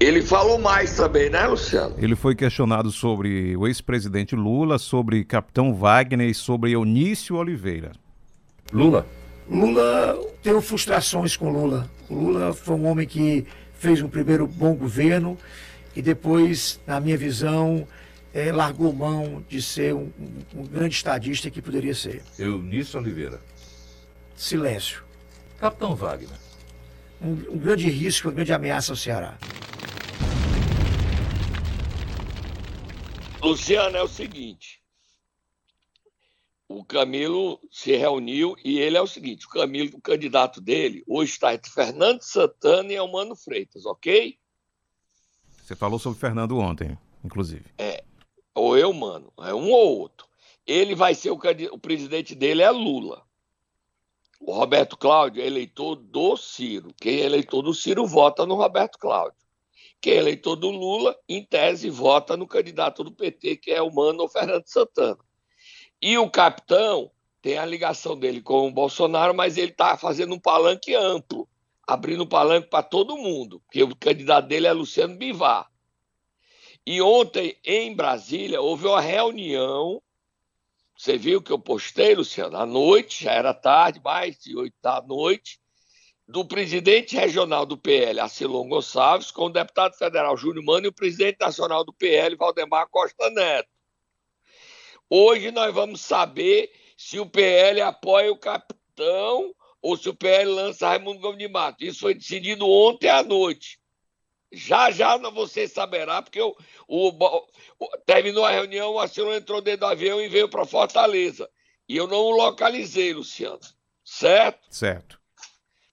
Ele 0.00 0.22
falou 0.22 0.60
mais 0.60 0.96
também, 0.96 1.28
né, 1.28 1.44
Luciano? 1.46 1.96
Ele 1.98 2.14
foi 2.14 2.36
questionado 2.36 2.92
sobre 2.92 3.56
o 3.56 3.66
ex-presidente 3.66 4.36
Lula, 4.36 4.78
sobre 4.78 5.24
Capitão 5.24 5.74
Wagner 5.74 6.28
e 6.28 6.34
sobre 6.34 6.70
Eunício 6.70 7.34
Oliveira. 7.34 7.90
Lula, 8.72 9.04
Lula, 9.50 10.16
tenho 10.40 10.60
frustrações 10.60 11.36
com 11.36 11.50
Lula. 11.50 11.90
O 12.08 12.14
Lula 12.14 12.54
foi 12.54 12.76
um 12.76 12.86
homem 12.86 13.08
que 13.08 13.44
fez 13.74 14.00
um 14.00 14.08
primeiro 14.08 14.46
bom 14.46 14.72
governo 14.74 15.36
e 15.96 16.02
depois, 16.02 16.80
na 16.86 17.00
minha 17.00 17.16
visão, 17.16 17.84
eh, 18.34 18.52
largou 18.52 18.92
mão 18.92 19.44
de 19.48 19.60
ser 19.62 19.94
um, 19.94 20.12
um- 20.18 20.60
um 20.60 20.66
grande 20.66 20.94
estadista 20.94 21.50
que 21.50 21.60
poderia 21.62 21.94
ser. 21.94 22.22
Eunício 22.38 22.98
Oliveira. 23.00 23.40
Silêncio. 24.36 25.04
Capitão 25.58 25.94
Wagner. 25.94 26.38
Um, 27.20 27.32
um 27.54 27.58
grande 27.58 27.88
risco, 27.90 28.28
uma 28.28 28.34
grande 28.34 28.52
ameaça 28.52 28.92
ao 28.92 28.96
Ceará. 28.96 29.36
Luciano, 33.42 33.96
é 33.96 34.02
o 34.02 34.08
seguinte. 34.08 34.78
O 36.68 36.84
Camilo 36.84 37.58
se 37.70 37.96
reuniu 37.96 38.54
e 38.64 38.78
ele 38.78 38.96
é 38.96 39.00
o 39.00 39.06
seguinte: 39.06 39.46
o 39.46 39.48
Camilo, 39.50 39.96
o 39.96 40.00
candidato 40.00 40.60
dele, 40.60 41.02
hoje 41.06 41.32
está 41.32 41.54
entre 41.54 41.70
Fernando 41.70 42.20
Santana 42.22 42.92
e 42.92 42.96
Elmano 42.96 43.34
Freitas, 43.34 43.86
ok? 43.86 44.38
Você 45.64 45.74
falou 45.74 45.98
sobre 45.98 46.18
Fernando 46.18 46.58
ontem, 46.58 46.96
inclusive. 47.24 47.64
É, 47.78 48.04
ou 48.58 48.76
eu, 48.76 48.92
mano, 48.92 49.32
é 49.38 49.54
um 49.54 49.70
ou 49.70 50.00
outro. 50.00 50.26
Ele 50.66 50.94
vai 50.94 51.14
ser 51.14 51.30
o, 51.30 51.40
o 51.72 51.78
presidente 51.78 52.34
dele 52.34 52.62
é 52.62 52.70
Lula. 52.70 53.22
O 54.40 54.52
Roberto 54.52 54.96
Cláudio 54.96 55.42
é 55.42 55.46
eleitor 55.46 55.96
do 55.96 56.36
Ciro. 56.36 56.92
Quem 57.00 57.20
é 57.20 57.24
eleitor 57.24 57.62
do 57.62 57.74
Ciro 57.74 58.06
vota 58.06 58.46
no 58.46 58.54
Roberto 58.54 58.98
Cláudio. 58.98 59.38
Quem 60.00 60.14
é 60.14 60.16
eleitor 60.18 60.54
do 60.56 60.70
Lula, 60.70 61.16
em 61.28 61.44
tese, 61.44 61.90
vota 61.90 62.36
no 62.36 62.46
candidato 62.46 63.02
do 63.02 63.10
PT, 63.10 63.56
que 63.56 63.70
é 63.70 63.82
o 63.82 63.92
Mano 63.92 64.28
Fernando 64.28 64.66
Santana. 64.66 65.18
E 66.00 66.16
o 66.16 66.30
capitão 66.30 67.10
tem 67.42 67.58
a 67.58 67.66
ligação 67.66 68.16
dele 68.16 68.40
com 68.40 68.68
o 68.68 68.72
Bolsonaro, 68.72 69.34
mas 69.34 69.56
ele 69.56 69.72
está 69.72 69.96
fazendo 69.96 70.34
um 70.34 70.38
palanque 70.38 70.94
amplo, 70.94 71.48
abrindo 71.86 72.26
palanque 72.26 72.68
para 72.68 72.82
todo 72.82 73.16
mundo, 73.16 73.60
porque 73.60 73.82
o 73.82 73.96
candidato 73.96 74.46
dele 74.46 74.66
é 74.66 74.72
Luciano 74.72 75.16
Bivar. 75.16 75.68
E 76.90 77.02
ontem, 77.02 77.54
em 77.66 77.94
Brasília, 77.94 78.62
houve 78.62 78.86
uma 78.86 78.98
reunião. 78.98 80.02
Você 80.96 81.18
viu 81.18 81.42
que 81.42 81.52
eu 81.52 81.58
postei, 81.58 82.14
Luciano, 82.14 82.56
à 82.56 82.64
noite, 82.64 83.24
já 83.24 83.32
era 83.32 83.52
tarde, 83.52 84.00
mais 84.02 84.38
de 84.38 84.56
oito 84.56 84.74
da 84.80 85.02
noite, 85.02 85.60
do 86.26 86.46
presidente 86.46 87.14
regional 87.14 87.66
do 87.66 87.76
PL, 87.76 88.18
Acilon 88.20 88.66
Gonçalves, 88.66 89.30
com 89.30 89.44
o 89.44 89.50
deputado 89.50 89.98
federal 89.98 90.34
Júnior 90.34 90.64
Mano 90.64 90.86
e 90.86 90.88
o 90.88 90.92
presidente 90.94 91.36
nacional 91.38 91.84
do 91.84 91.92
PL, 91.92 92.34
Valdemar 92.36 92.88
Costa 92.88 93.28
Neto. 93.28 93.68
Hoje 95.10 95.50
nós 95.50 95.74
vamos 95.74 96.00
saber 96.00 96.72
se 96.96 97.20
o 97.20 97.26
PL 97.26 97.82
apoia 97.82 98.32
o 98.32 98.38
capitão 98.38 99.54
ou 99.82 99.94
se 99.94 100.08
o 100.08 100.14
PL 100.14 100.50
lança 100.50 100.88
Raimundo 100.88 101.20
Gomes 101.20 101.38
de 101.38 101.48
Mato. 101.48 101.84
Isso 101.84 102.00
foi 102.00 102.14
decidido 102.14 102.66
ontem 102.66 103.10
à 103.10 103.22
noite. 103.22 103.77
Já 104.50 104.90
já 104.90 105.16
você 105.30 105.68
saberá, 105.68 106.22
porque 106.22 106.40
o, 106.40 106.56
o, 106.86 107.08
o 107.78 107.98
terminou 108.06 108.44
a 108.44 108.50
reunião, 108.50 108.92
o 108.92 109.00
Acilon 109.00 109.34
entrou 109.34 109.60
dentro 109.60 109.80
do 109.80 109.86
avião 109.86 110.20
e 110.20 110.28
veio 110.28 110.48
para 110.48 110.64
Fortaleza. 110.64 111.48
E 111.88 111.96
eu 111.96 112.06
não 112.06 112.18
o 112.18 112.30
localizei, 112.30 113.12
Luciano. 113.12 113.60
Certo? 114.04 114.66
Certo 114.70 115.18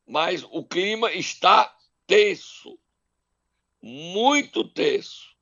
mas 0.06 0.44
o 0.52 0.64
clima 0.64 1.12
está 1.12 1.76
tenso, 2.06 2.78
muito 3.82 4.64
tenso. 4.64 5.36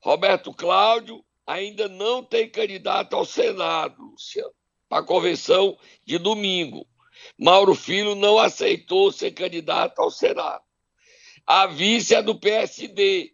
Roberto 0.00 0.52
Cláudio 0.52 1.24
ainda 1.46 1.88
não 1.88 2.22
tem 2.22 2.48
candidato 2.48 3.16
ao 3.16 3.24
Senado, 3.24 4.02
Luciano, 4.02 4.52
para 4.88 4.98
a 4.98 5.06
convenção 5.06 5.78
de 6.04 6.18
domingo. 6.18 6.86
Mauro 7.38 7.74
Filho 7.74 8.14
não 8.14 8.38
aceitou 8.38 9.10
ser 9.10 9.30
candidato 9.32 10.00
ao 10.00 10.10
Senado. 10.10 10.62
A 11.46 11.66
vice 11.66 12.14
é 12.14 12.22
do 12.22 12.34
PSD. 12.38 13.32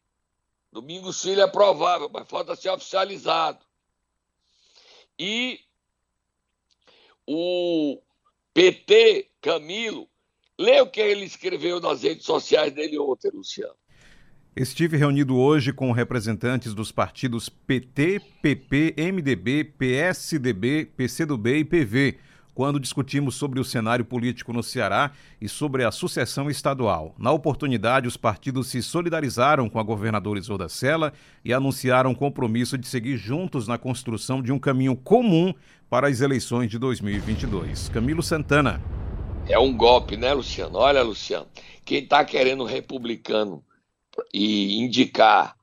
Domingos 0.71 1.23
Filho 1.23 1.41
é 1.41 1.47
provável, 1.47 2.11
mas 2.13 2.29
falta 2.29 2.55
ser 2.57 2.71
oficializado. 2.71 3.65
E 5.19 5.61
o 7.27 8.01
PT, 8.55 9.31
Camilo, 9.41 10.09
Lê 10.59 10.81
o 10.81 10.87
que 10.87 11.01
ele 11.01 11.25
escreveu 11.25 11.81
nas 11.81 12.03
redes 12.03 12.25
sociais 12.25 12.73
dele 12.73 12.99
ontem, 12.99 13.31
Luciano. 13.33 13.75
Estive 14.55 14.97
reunido 14.97 15.37
hoje 15.37 15.73
com 15.73 15.91
representantes 15.93 16.75
dos 16.75 16.93
partidos 16.93 17.49
PT, 17.49 18.21
PP, 18.43 18.95
MDB, 18.97 19.65
PSDB, 19.65 20.85
PCdoB 20.85 21.59
e 21.59 21.65
PV, 21.65 22.19
quando 22.55 22.81
discutimos 22.81 23.35
sobre 23.35 23.61
o 23.61 23.65
cenário 23.65 24.05
político 24.05 24.53
no 24.53 24.63
Ceará 24.63 25.13
e 25.41 25.49
sobre 25.49 25.85
a 25.85 25.91
sucessão 25.91 26.51
estadual. 26.51 27.15
Na 27.19 27.33
oportunidade, 27.33 28.09
os 28.09 28.17
partidos 28.17 28.69
se 28.69 28.83
solidarizaram 28.83 29.69
com 29.69 29.79
a 29.79 29.83
governadora 29.83 30.39
Isolda 30.39 30.69
Sela 30.69 31.13
e 31.45 31.53
anunciaram 31.53 32.11
o 32.11 32.17
compromisso 32.17 32.77
de 32.77 32.87
seguir 32.87 33.17
juntos 33.17 33.67
na 33.67 33.79
construção 33.79 34.43
de 34.43 34.53
um 34.53 34.59
caminho 34.59 34.97
comum 34.97 35.55
para 35.89 36.09
as 36.09 36.21
eleições 36.21 36.71
de 36.71 36.79
2022. 36.79 37.89
Camilo 37.89 38.23
Santana. 38.23 38.83
É 39.49 39.59
um 39.59 39.77
golpe, 39.77 40.17
né, 40.17 40.33
Luciano? 40.33 40.79
Olha, 40.79 41.03
Luciano, 41.03 41.47
quem 41.85 41.99
está 42.05 42.25
querendo 42.25 42.65
republicano 42.65 43.63
e 44.33 44.79
indicar 44.79 45.57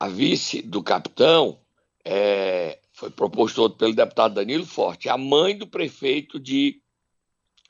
a 0.00 0.08
vice 0.08 0.62
do 0.62 0.82
capitão 0.82 1.58
é, 2.04 2.78
foi 2.98 3.10
proposto 3.10 3.70
pelo 3.70 3.94
deputado 3.94 4.34
Danilo 4.34 4.66
Forte, 4.66 5.08
a 5.08 5.16
mãe 5.16 5.56
do 5.56 5.68
prefeito 5.68 6.40
de 6.40 6.82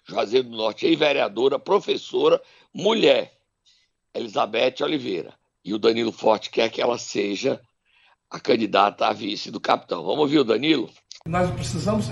Juazeiro 0.09 0.49
do 0.49 0.57
Norte, 0.57 0.87
e 0.87 0.97
vereadora, 0.97 1.59
professora, 1.59 2.41
mulher, 2.73 3.35
Elizabeth 4.14 4.77
Oliveira. 4.81 5.35
E 5.62 5.75
o 5.75 5.79
Danilo 5.79 6.12
Forte 6.12 6.49
quer 6.49 6.71
que 6.71 6.81
ela 6.81 6.97
seja 6.97 7.61
a 8.31 8.41
candidata 8.41 9.07
a 9.07 9.12
vice 9.12 9.51
do 9.51 9.61
capitão. 9.61 10.03
Vamos 10.03 10.21
ouvir 10.21 10.38
o 10.38 10.45
Danilo? 10.45 10.88
Nós 11.27 11.51
precisamos 11.51 12.07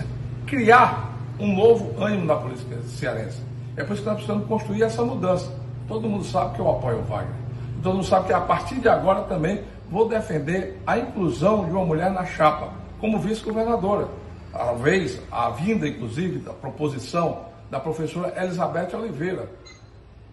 criar 0.47 1.17
um 1.41 1.57
novo 1.57 1.99
ânimo 1.99 2.27
na 2.27 2.37
política 2.37 2.83
cearense. 2.83 3.41
É 3.79 3.83
por 3.83 3.95
isso 3.95 4.03
que 4.03 4.09
nós 4.09 4.17
precisamos 4.17 4.47
construir 4.47 4.83
essa 4.83 5.03
mudança. 5.03 5.59
Todo 5.89 6.07
mundo 6.07 6.25
sabe 6.25 6.55
que 6.55 6.61
eu 6.61 6.69
apoio 6.69 6.99
o 6.99 7.05
Wagner. 7.05 7.35
Todo 7.83 7.95
mundo 7.95 8.07
sabe 8.07 8.27
que 8.27 8.35
a 8.35 8.43
partir 8.43 8.79
de 8.79 8.91
agora 8.91 9.23
também 9.23 9.65
vou 9.89 10.07
defender 10.07 10.83
a 10.87 10.99
inclusão 10.99 11.65
de 11.65 11.71
uma 11.71 11.87
mulher 11.87 12.11
na 12.11 12.27
chapa, 12.27 12.85
como 13.01 13.19
vice-governadora. 13.19 14.09
Talvez 14.53 15.21
a 15.31 15.51
vinda, 15.51 15.87
inclusive, 15.87 16.39
da 16.39 16.53
proposição 16.53 17.47
da 17.71 17.81
professora 17.81 18.33
Elizabeth 18.43 18.95
Oliveira, 18.95 19.51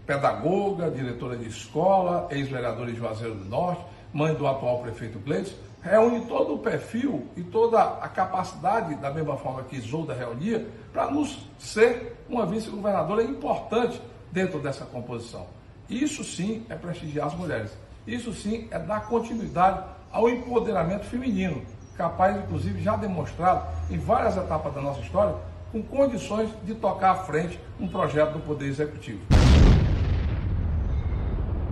pedagoga, 0.06 0.91
diretora 0.91 1.36
de 1.36 1.47
escola, 1.47 2.28
ex-vereadora 2.30 2.91
de 2.91 2.97
Juazeiro 2.97 3.36
do 3.36 3.45
Norte, 3.45 3.84
mãe 4.13 4.34
do 4.36 4.45
atual 4.45 4.80
prefeito 4.80 5.19
Gleice, 5.19 5.56
reúne 5.82 6.26
todo 6.26 6.56
o 6.56 6.60
perfil 6.60 7.28
e 7.36 7.43
toda 7.43 7.82
a 7.82 8.08
capacidade, 8.08 8.95
da 8.95 9.12
mesma 9.12 9.36
forma 9.38 9.63
que 9.63 9.76
Isolda 9.76 10.13
reunia, 10.13 10.65
para 10.93 11.10
nos 11.10 11.45
ser 11.58 12.15
uma 12.30 12.45
vice-governadora 12.45 13.23
importante 13.23 14.02
dentro 14.32 14.60
dessa 14.60 14.86
composição. 14.86 15.45
Isso 15.89 16.23
sim 16.23 16.65
é 16.69 16.76
prestigiar 16.76 17.28
as 17.28 17.36
mulheres. 17.36 17.71
Isso 18.08 18.34
sim 18.34 18.67
é 18.71 18.80
dar 18.80 19.08
continuidade 19.08 19.84
ao 20.12 20.30
empoderamento 20.30 21.06
feminino, 21.06 21.62
capaz, 21.95 22.38
inclusive, 22.38 22.82
já 22.82 22.95
demonstrado 22.95 23.67
em 23.89 23.97
várias 23.97 24.36
etapas 24.38 24.73
da 24.73 24.82
nossa 24.82 25.01
história, 25.01 25.36
com 25.71 25.82
condições 25.82 26.49
de 26.63 26.75
tocar 26.75 27.12
à 27.12 27.15
frente 27.23 27.60
um 27.79 27.88
projeto 27.88 28.34
do 28.34 28.39
Poder 28.39 28.67
Executivo. 28.67 29.21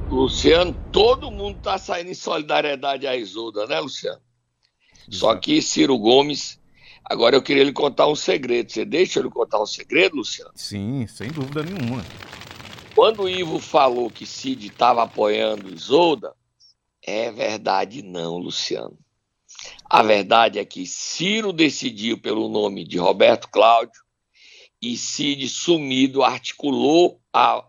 Luciano, 0.10 0.76
todo 0.92 1.32
mundo 1.32 1.58
está 1.58 1.78
saindo 1.78 2.10
em 2.10 2.14
solidariedade 2.14 3.08
à 3.08 3.16
Isolda, 3.16 3.66
né, 3.66 3.80
Luciano? 3.80 4.20
Só 5.10 5.36
que 5.36 5.62
Ciro 5.62 5.98
Gomes. 5.98 6.60
Agora 7.04 7.36
eu 7.36 7.42
queria 7.42 7.64
lhe 7.64 7.74
contar 7.74 8.08
um 8.08 8.16
segredo. 8.16 8.72
Você 8.72 8.86
deixa 8.86 9.20
eu 9.20 9.24
lhe 9.24 9.30
contar 9.30 9.62
um 9.62 9.66
segredo, 9.66 10.18
Luciano? 10.18 10.52
Sim, 10.56 11.06
sem 11.08 11.30
dúvida 11.30 11.64
nenhuma. 11.64 12.04
Quando 12.96 13.24
o 13.24 13.30
Ivo 13.30 13.60
falou 13.60 14.10
que 14.10 14.26
Cid 14.26 14.68
estava 14.68 15.04
apoiando 15.04 15.74
Isolda, 15.74 16.34
é 17.02 17.32
verdade 17.32 18.02
não, 18.02 18.38
Luciano. 18.38 18.98
A 19.86 20.02
verdade 20.02 20.58
é 20.58 20.66
que 20.66 20.86
Ciro 20.86 21.52
decidiu 21.52 22.18
pelo 22.18 22.48
nome 22.48 22.86
de 22.86 22.98
Roberto 22.98 23.50
Cláudio 23.50 24.02
e 24.82 24.98
Cid 24.98 25.48
sumido 25.50 26.24
articulou 26.24 27.22
a 27.32 27.66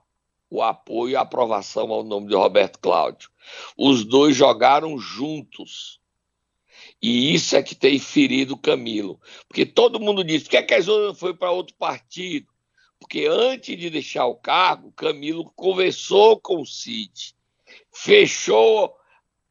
o 0.49 0.63
apoio 0.63 1.13
e 1.13 1.17
a 1.17 1.23
aprovação 1.23 1.91
ao 1.91 2.05
nome 2.05 2.29
de 2.29 2.35
Roberto 2.35 2.79
Cláudio. 2.79 3.31
Os 3.77 4.05
dois 4.05 4.37
jogaram 4.37 4.99
juntos. 4.99 5.99
E 7.01 7.35
isso 7.35 7.57
é 7.57 7.63
que 7.63 7.75
tem 7.75 7.99
ferido 7.99 8.57
Camilo. 8.57 9.19
Porque 9.49 9.65
todo 9.65 9.99
mundo 9.99 10.23
diz: 10.23 10.43
por 10.43 10.51
que, 10.51 10.57
é 10.59 10.63
que 10.63 10.75
a 10.75 10.79
Isolda 10.79 11.15
foi 11.15 11.35
para 11.35 11.51
outro 11.51 11.75
partido? 11.77 12.47
Porque 13.01 13.27
antes 13.27 13.79
de 13.79 13.89
deixar 13.89 14.27
o 14.27 14.37
cargo, 14.37 14.93
Camilo 14.93 15.51
conversou 15.57 16.39
com 16.39 16.61
o 16.61 16.67
Cid, 16.67 17.35
fechou, 17.91 18.95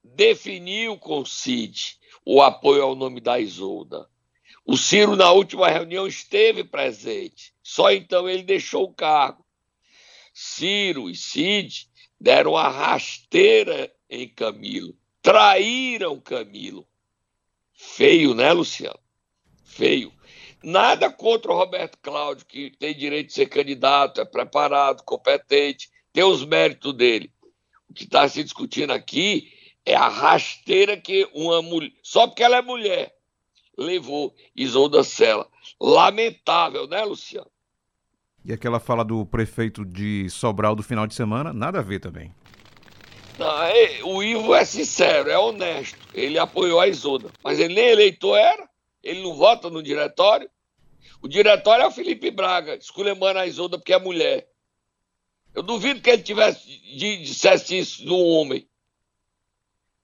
definiu 0.03 0.97
com 0.97 1.19
o 1.19 1.25
Cid 1.25 1.99
o 2.25 2.41
apoio 2.41 2.83
ao 2.83 2.95
nome 2.95 3.19
da 3.19 3.39
Isolda. 3.39 4.07
O 4.65 4.77
Ciro, 4.77 5.15
na 5.15 5.31
última 5.31 5.69
reunião, 5.69 6.05
esteve 6.05 6.63
presente. 6.63 7.53
Só 7.63 7.91
então 7.91 8.29
ele 8.29 8.43
deixou 8.43 8.83
o 8.83 8.93
cargo. 8.93 9.45
Ciro 10.33 11.09
e 11.09 11.15
Cid 11.15 11.89
deram 12.19 12.55
a 12.55 12.69
rasteira 12.69 13.91
em 14.09 14.27
Camilo, 14.27 14.95
traíram 15.21 16.19
Camilo. 16.19 16.87
Feio, 17.73 18.35
né, 18.35 18.53
Luciano? 18.53 18.99
Feio. 19.65 20.13
Nada 20.63 21.11
contra 21.11 21.51
o 21.51 21.57
Roberto 21.57 21.97
Cláudio, 21.99 22.45
que 22.45 22.69
tem 22.77 22.95
direito 22.95 23.27
de 23.27 23.33
ser 23.33 23.47
candidato, 23.47 24.21
é 24.21 24.25
preparado, 24.25 25.03
competente, 25.03 25.89
tem 26.13 26.23
os 26.23 26.45
méritos 26.45 26.93
dele. 26.93 27.31
O 27.89 27.93
que 27.93 28.03
está 28.03 28.29
se 28.29 28.43
discutindo 28.43 28.91
aqui 28.93 29.51
é 29.85 29.95
a 29.95 30.07
rasteira 30.07 30.97
que 30.97 31.29
uma 31.33 31.61
mulher, 31.61 31.91
só 32.03 32.27
porque 32.27 32.43
ela 32.43 32.57
é 32.57 32.61
mulher, 32.61 33.13
levou 33.77 34.33
Isolda 34.55 35.03
Sela. 35.03 35.47
Lamentável, 35.79 36.87
né, 36.87 37.03
Luciano? 37.03 37.49
E 38.43 38.51
aquela 38.51 38.79
fala 38.79 39.03
do 39.03 39.25
prefeito 39.25 39.85
de 39.85 40.29
Sobral 40.29 40.75
do 40.75 40.83
final 40.83 41.05
de 41.05 41.13
semana, 41.13 41.53
nada 41.53 41.79
a 41.79 41.83
ver 41.83 41.99
também. 41.99 42.33
Não, 43.37 43.63
é, 43.63 44.03
o 44.03 44.21
Ivo 44.21 44.53
é 44.53 44.65
sincero, 44.65 45.29
é 45.29 45.37
honesto. 45.37 45.97
Ele 46.13 46.37
apoiou 46.37 46.79
a 46.79 46.87
Isolda, 46.87 47.29
mas 47.43 47.59
ele 47.59 47.73
nem 47.73 47.89
eleitor 47.89 48.37
era, 48.37 48.69
ele 49.03 49.21
não 49.21 49.35
vota 49.35 49.69
no 49.69 49.81
diretório. 49.81 50.49
O 51.21 51.27
diretório 51.27 51.83
é 51.83 51.87
o 51.87 51.91
Felipe 51.91 52.31
Braga, 52.31 52.75
esculhambando 52.75 53.39
a 53.39 53.47
Isolda 53.47 53.77
porque 53.77 53.93
é 53.93 53.99
mulher. 53.99 54.47
Eu 55.53 55.61
duvido 55.61 56.01
que 56.01 56.09
ele 56.09 56.21
tivesse 56.21 56.67
dissesse 56.95 57.77
isso 57.77 58.07
um 58.07 58.27
homem. 58.29 58.67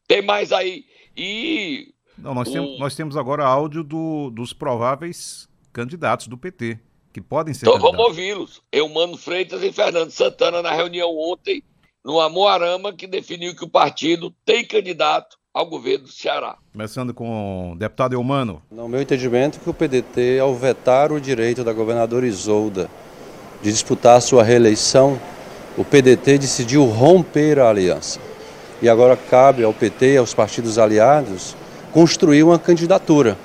Tem 0.07 0.21
mais 0.21 0.51
aí. 0.51 0.85
E. 1.15 1.93
Não, 2.17 2.33
nós, 2.33 2.47
o... 2.47 2.51
temos, 2.51 2.79
nós 2.79 2.95
temos 2.95 3.17
agora 3.17 3.45
áudio 3.45 3.83
do, 3.83 4.29
dos 4.29 4.53
prováveis 4.53 5.47
candidatos 5.73 6.27
do 6.27 6.37
PT, 6.37 6.79
que 7.13 7.21
podem 7.21 7.53
ser. 7.53 7.67
Então 7.67 7.79
vamos 7.79 7.99
ouvi-los. 7.99 8.61
Eumano 8.71 9.17
Freitas 9.17 9.61
e 9.61 9.71
Fernando 9.71 10.11
Santana 10.11 10.61
na 10.61 10.71
reunião 10.71 11.15
ontem, 11.15 11.61
no 12.03 12.19
Amoarama, 12.19 12.93
que 12.93 13.05
definiu 13.05 13.55
que 13.55 13.65
o 13.65 13.69
partido 13.69 14.33
tem 14.45 14.65
candidato 14.65 15.37
ao 15.53 15.65
governo 15.65 16.05
do 16.05 16.11
Ceará. 16.11 16.57
Começando 16.71 17.13
com 17.13 17.73
o 17.73 17.75
deputado 17.75 18.13
Eumano. 18.13 18.61
No 18.71 18.87
meu 18.87 19.01
entendimento, 19.01 19.59
que 19.59 19.69
o 19.69 19.73
PDT, 19.73 20.39
ao 20.39 20.55
vetar 20.55 21.11
o 21.11 21.19
direito 21.19 21.63
da 21.63 21.73
governadora 21.73 22.27
Isolda 22.27 22.89
de 23.61 23.71
disputar 23.71 24.21
sua 24.21 24.43
reeleição, 24.43 25.19
o 25.75 25.83
PDT 25.83 26.37
decidiu 26.37 26.85
romper 26.85 27.59
a 27.59 27.69
aliança. 27.69 28.26
E 28.81 28.87
agora 28.87 29.17
cabe 29.17 29.63
ao 29.63 29.73
PT 29.73 30.13
e 30.13 30.17
aos 30.17 30.33
partidos 30.33 30.77
aliados 30.77 31.55
construir 31.91 32.43
uma 32.43 32.59
candidatura 32.59 33.37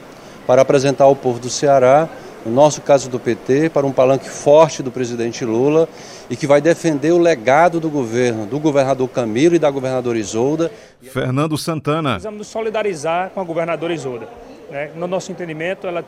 para 0.46 0.62
apresentar 0.62 1.04
ao 1.04 1.16
povo 1.16 1.38
do 1.38 1.48
Ceará, 1.48 2.08
no 2.44 2.52
nosso 2.52 2.80
caso 2.82 3.08
do 3.08 3.18
PT, 3.18 3.70
para 3.70 3.86
um 3.86 3.92
palanque 3.92 4.28
forte 4.28 4.82
do 4.82 4.90
presidente 4.90 5.44
Lula 5.44 5.88
e 6.28 6.36
que 6.36 6.46
vai 6.46 6.60
defender 6.60 7.12
o 7.12 7.18
legado 7.18 7.78
do 7.78 7.88
governo, 7.88 8.44
do 8.44 8.58
governador 8.58 9.08
Camilo 9.08 9.54
e 9.54 9.58
da 9.58 9.70
governadora 9.70 10.18
Isolda. 10.18 10.70
Fernando 11.00 11.56
Santana. 11.56 12.10
Precisamos 12.10 12.38
nos 12.38 12.48
solidarizar 12.48 13.30
com 13.30 13.40
a 13.40 13.44
governadora 13.44 13.94
Isolda. 13.94 14.28
Né? 14.70 14.90
No 14.96 15.06
nosso 15.06 15.30
entendimento, 15.30 15.86
ela 15.86 16.04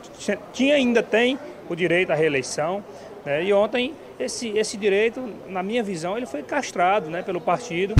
tinha 0.51 0.75
ainda 0.75 1.01
tem 1.01 1.39
o 1.69 1.75
direito 1.75 2.11
à 2.11 2.15
reeleição. 2.15 2.83
Né? 3.25 3.45
E 3.45 3.53
ontem 3.53 3.93
esse, 4.19 4.49
esse 4.49 4.77
direito, 4.77 5.21
na 5.47 5.63
minha 5.63 5.81
visão, 5.81 6.17
ele 6.17 6.25
foi 6.25 6.43
castrado 6.43 7.09
né, 7.09 7.21
pelo 7.21 7.41
partido. 7.41 7.95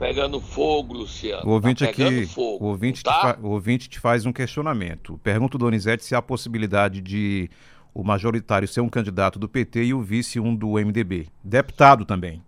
Pegando 0.00 0.40
fogo, 0.40 0.94
Luciano. 0.94 1.46
O 1.46 1.52
ouvinte 1.52 1.84
tá 1.84 1.90
aqui, 1.90 2.24
fogo, 2.24 2.64
o 2.64 2.68
ouvinte, 2.68 3.02
tá? 3.02 3.34
te 3.34 3.40
o 3.40 3.50
ouvinte 3.50 3.86
te 3.86 4.00
faz 4.00 4.24
um 4.24 4.32
questionamento. 4.32 5.20
Pergunta 5.22 5.56
o 5.56 5.58
Donizete 5.58 6.02
se 6.02 6.14
há 6.14 6.22
possibilidade 6.22 7.02
de 7.02 7.50
o 7.92 8.02
majoritário 8.02 8.66
ser 8.66 8.80
um 8.80 8.88
candidato 8.88 9.38
do 9.38 9.46
PT 9.46 9.84
e 9.84 9.94
o 9.94 10.00
vice 10.00 10.40
um 10.40 10.56
do 10.56 10.72
MDB. 10.72 11.28
Deputado 11.44 12.06
também. 12.06 12.42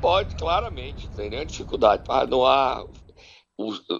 Pode, 0.00 0.36
claramente, 0.36 1.08
não 1.08 1.14
tem 1.14 1.30
nenhuma 1.30 1.46
dificuldade. 1.46 2.04
Ah, 2.08 2.24
não 2.24 2.46
há. 2.46 2.86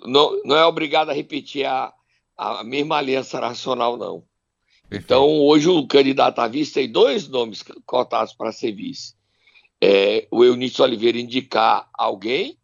Não, 0.04 0.40
não 0.44 0.56
é 0.56 0.64
obrigado 0.64 1.10
a 1.10 1.14
repetir 1.14 1.66
a, 1.66 1.92
a 2.38 2.62
mesma 2.62 2.98
aliança 2.98 3.40
nacional, 3.40 3.96
não. 3.96 4.22
Então, 4.88 5.26
hoje 5.26 5.68
o 5.68 5.84
candidato 5.84 6.38
a 6.38 6.46
vice 6.46 6.74
tem 6.74 6.88
dois 6.88 7.26
nomes 7.26 7.64
cotados 7.84 8.32
para 8.34 8.52
ser 8.52 8.70
vice. 8.70 9.15
É, 9.82 10.26
o 10.30 10.44
Eunício 10.44 10.82
Oliveira 10.82 11.18
indicar 11.18 11.88
alguém, 11.92 12.58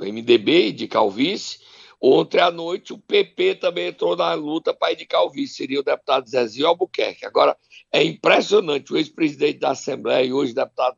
o 0.00 0.04
MDB 0.04 0.70
indicar 0.70 1.04
o 1.04 1.10
vice. 1.10 1.58
Ontem 2.00 2.40
à 2.40 2.50
noite 2.50 2.92
o 2.92 2.98
PP 2.98 3.56
também 3.56 3.88
entrou 3.88 4.16
na 4.16 4.32
luta 4.32 4.72
para 4.72 4.92
indicar 4.92 5.22
o 5.22 5.30
vice, 5.30 5.54
seria 5.54 5.80
o 5.80 5.84
deputado 5.84 6.28
Zezinho 6.28 6.68
Albuquerque. 6.68 7.26
Agora, 7.26 7.56
é 7.92 8.02
impressionante, 8.02 8.92
o 8.92 8.96
ex-presidente 8.96 9.58
da 9.58 9.72
Assembleia 9.72 10.24
e 10.24 10.32
hoje 10.32 10.54
deputado 10.54 10.96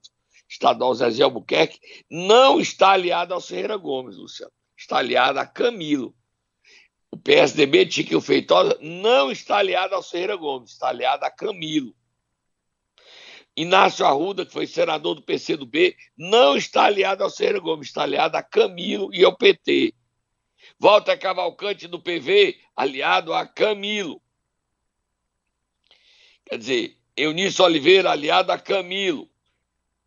estadual 0.48 0.94
Zezinho 0.94 1.24
Albuquerque 1.26 1.80
não 2.10 2.60
está 2.60 2.90
aliado 2.90 3.34
ao 3.34 3.40
Ferreira 3.40 3.76
Gomes, 3.76 4.16
Luciano. 4.16 4.52
Está 4.76 4.98
aliado 4.98 5.38
a 5.38 5.46
Camilo. 5.46 6.14
O 7.10 7.16
PSDB, 7.16 7.86
Tiquinho 7.86 8.20
Feitosa, 8.20 8.78
não 8.80 9.30
está 9.30 9.58
aliado 9.58 9.94
ao 9.94 10.02
Ferreira 10.02 10.36
Gomes, 10.36 10.72
está 10.72 10.88
aliado 10.88 11.24
a 11.24 11.30
Camilo. 11.30 11.94
Inácio 13.56 14.06
Arruda, 14.06 14.46
que 14.46 14.52
foi 14.52 14.66
senador 14.66 15.14
do 15.14 15.22
PCdoB, 15.22 15.94
não 16.16 16.56
está 16.56 16.84
aliado 16.84 17.22
ao 17.22 17.30
Ferreira 17.30 17.58
Gomes, 17.58 17.88
está 17.88 18.02
aliado 18.02 18.36
a 18.36 18.42
Camilo 18.42 19.14
e 19.14 19.24
ao 19.24 19.36
PT. 19.36 19.94
Walter 20.78 21.18
Cavalcante 21.18 21.86
do 21.86 22.00
PV, 22.00 22.58
aliado 22.74 23.34
a 23.34 23.46
Camilo. 23.46 24.22
Quer 26.46 26.58
dizer, 26.58 26.98
Eunício 27.16 27.64
Oliveira, 27.64 28.10
aliado 28.10 28.52
a 28.52 28.58
Camilo. 28.58 29.28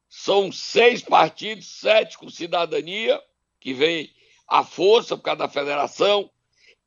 São 0.10 0.52
seis 0.52 1.02
partidos, 1.02 1.68
sete 1.68 2.18
com 2.18 2.30
cidadania, 2.30 3.22
que 3.60 3.74
vem 3.74 4.12
à 4.48 4.64
força 4.64 5.16
por 5.16 5.24
causa 5.24 5.40
da 5.40 5.50
federação, 5.50 6.30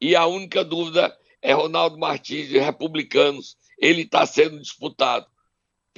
e 0.01 0.16
a 0.16 0.27
única 0.27 0.64
dúvida 0.64 1.16
é 1.40 1.53
Ronaldo 1.53 1.99
Martins 1.99 2.49
de 2.49 2.59
Republicanos. 2.59 3.57
Ele 3.79 4.03
está 4.03 4.27
sendo 4.27 4.61
disputado 4.61 5.27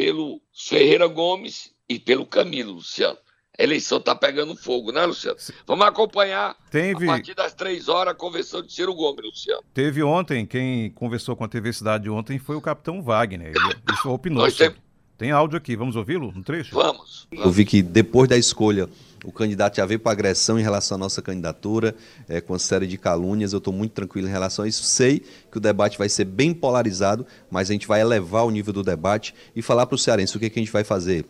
pelo 0.01 0.41
Ferreira 0.55 1.07
Gomes 1.07 1.73
e 1.87 1.99
pelo 1.99 2.25
Camilo, 2.25 2.73
Luciano. 2.73 3.19
A 3.59 3.63
eleição 3.63 3.99
está 3.99 4.15
pegando 4.15 4.57
fogo, 4.57 4.91
né, 4.91 5.05
Luciano? 5.05 5.37
Vamos 5.67 5.87
acompanhar 5.87 6.57
Teve... 6.71 7.05
a 7.05 7.09
partir 7.09 7.35
das 7.35 7.53
três 7.53 7.87
horas 7.87 8.15
a 8.15 8.17
convenção 8.17 8.63
de 8.63 8.73
Ciro 8.73 8.95
Gomes, 8.95 9.23
Luciano. 9.23 9.63
Teve 9.75 10.03
ontem, 10.03 10.47
quem 10.47 10.91
conversou 10.93 11.37
com 11.37 11.45
a 11.45 11.49
TV 11.49 11.71
Cidade 11.75 12.09
ontem 12.09 12.39
foi 12.39 12.57
o 12.57 12.63
capitão 12.63 13.03
Wagner. 13.03 13.49
Ele, 13.49 13.59
ele 13.59 13.99
opinou. 14.07 14.43
Nós 14.43 14.57
tem... 14.57 14.75
tem 15.19 15.33
áudio 15.33 15.59
aqui, 15.59 15.77
vamos 15.77 15.97
ouvi-lo? 15.97 16.33
Um 16.35 16.43
trecho? 16.43 16.75
Vamos, 16.75 17.29
vamos. 17.31 17.45
Eu 17.45 17.53
vi 17.53 17.67
que 17.67 17.83
depois 17.83 18.27
da 18.27 18.39
escolha 18.39 18.89
o 19.25 19.33
candidato 19.33 19.77
já 19.77 19.87
veio 19.87 20.01
para 20.01 20.13
agressão 20.13 20.59
em 20.59 20.63
relação 20.63 20.97
à 20.97 20.99
nossa 20.99 21.21
candidatura, 21.21 21.95
é, 22.29 22.41
com 22.41 22.53
uma 22.53 22.59
série 22.59 22.87
de 22.87 22.97
calúnias. 22.97 23.53
Eu 23.53 23.59
estou 23.59 23.73
muito 23.73 23.93
tranquilo 23.93 24.29
em 24.29 24.31
relação 24.31 24.65
a 24.65 24.69
isso. 24.69 24.83
Sei 24.83 25.23
que 25.51 25.59
o 25.59 25.61
debate 25.61 25.99
vai 25.99 26.09
ser 26.09 26.25
bem 26.25 26.55
polarizado, 26.55 27.27
mas 27.51 27.71
a 27.71 27.73
gente 27.73 27.87
vai 27.87 28.01
elevar 28.01 28.45
o 28.45 28.51
nível 28.51 28.73
do 28.73 28.83
debate 28.83 29.35
e 29.55 29.63
falar 29.63 29.87
para 29.87 29.95
o 29.95 29.99
cearense 29.99 30.37
o 30.37 30.41
que, 30.41 30.49
que 30.49 30.59
a 30.59 30.63
gente 30.63 30.73
vai 30.73 30.85
fazer 30.85 31.25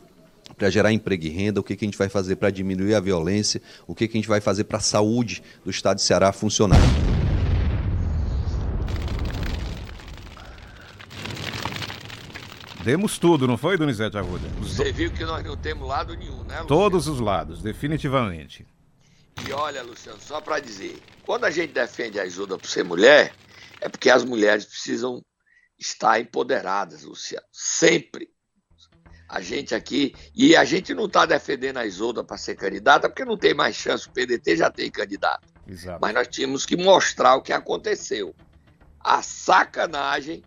para 0.57 0.69
gerar 0.69 0.93
emprego 0.93 1.25
e 1.25 1.29
renda, 1.29 1.61
o 1.61 1.63
que, 1.63 1.75
que 1.75 1.85
a 1.85 1.89
gente 1.89 1.99
vai 1.99 2.09
fazer 2.09 2.37
para 2.37 2.51
diminuir 2.51 2.95
a 2.95 3.01
violência, 3.01 3.63
o 3.87 3.95
que, 3.95 4.07
que 4.07 4.17
a 4.17 4.21
gente 4.21 4.29
vai 4.29 4.41
fazer 4.41 4.65
para 4.65 4.79
a 4.79 4.83
saúde 4.83 5.43
do 5.65 5.71
Estado 5.71 5.97
de 5.97 6.03
Ceará 6.03 6.33
funcionar. 6.33 6.81
Demos 12.83 13.19
tudo, 13.19 13.47
não 13.47 13.59
foi, 13.59 13.77
Donizete 13.77 14.17
Arruda? 14.17 14.49
Você 14.61 14.91
viu 14.91 15.13
que 15.13 15.25
nós 15.25 15.45
não 15.45 15.57
temos 15.57 15.87
lado 15.87 16.17
nenhum, 16.17 16.39
né, 16.39 16.61
Luciano? 16.61 16.67
Todos 16.67 17.07
os 17.07 17.21
lados, 17.21 17.61
definitivamente. 17.63 18.67
E 19.47 19.53
olha, 19.53 19.83
Luciano, 19.83 20.19
só 20.21 20.41
para 20.41 20.61
dizer, 20.61 20.99
quando 21.25 21.45
a 21.45 21.51
gente 21.51 21.73
defende 21.73 22.19
a 22.19 22.23
ajuda 22.23 22.57
por 22.57 22.67
ser 22.67 22.83
mulher, 22.85 23.35
é 23.81 23.89
porque 23.89 24.09
as 24.09 24.25
mulheres 24.25 24.65
precisam 24.65 25.23
estar 25.79 26.21
empoderadas, 26.21 27.05
Luciano. 27.05 27.47
Sempre. 27.53 28.29
A 29.29 29.41
gente 29.41 29.75
aqui, 29.75 30.15
e 30.35 30.57
a 30.57 30.65
gente 30.65 30.93
não 30.95 31.05
está 31.05 31.25
defendendo 31.25 31.77
a 31.77 31.87
Isolda 31.87 32.25
para 32.25 32.37
ser 32.37 32.57
candidata, 32.57 33.09
porque 33.09 33.25
não 33.25 33.37
tem 33.37 33.55
mais 33.55 33.77
chance, 33.77 34.09
o 34.09 34.11
PDT 34.11 34.57
já 34.57 34.71
tem 34.71 34.91
candidato. 34.91 35.47
Exato. 35.67 35.99
Mas 36.01 36.15
nós 36.15 36.29
tínhamos 36.29 36.67
que 36.67 36.77
mostrar 36.77 37.37
o 37.37 37.43
que 37.43 37.53
aconteceu. 37.53 38.35
A 38.99 39.23
sacanagem 39.23 40.43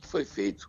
que 0.00 0.08
foi 0.08 0.24
feito 0.24 0.68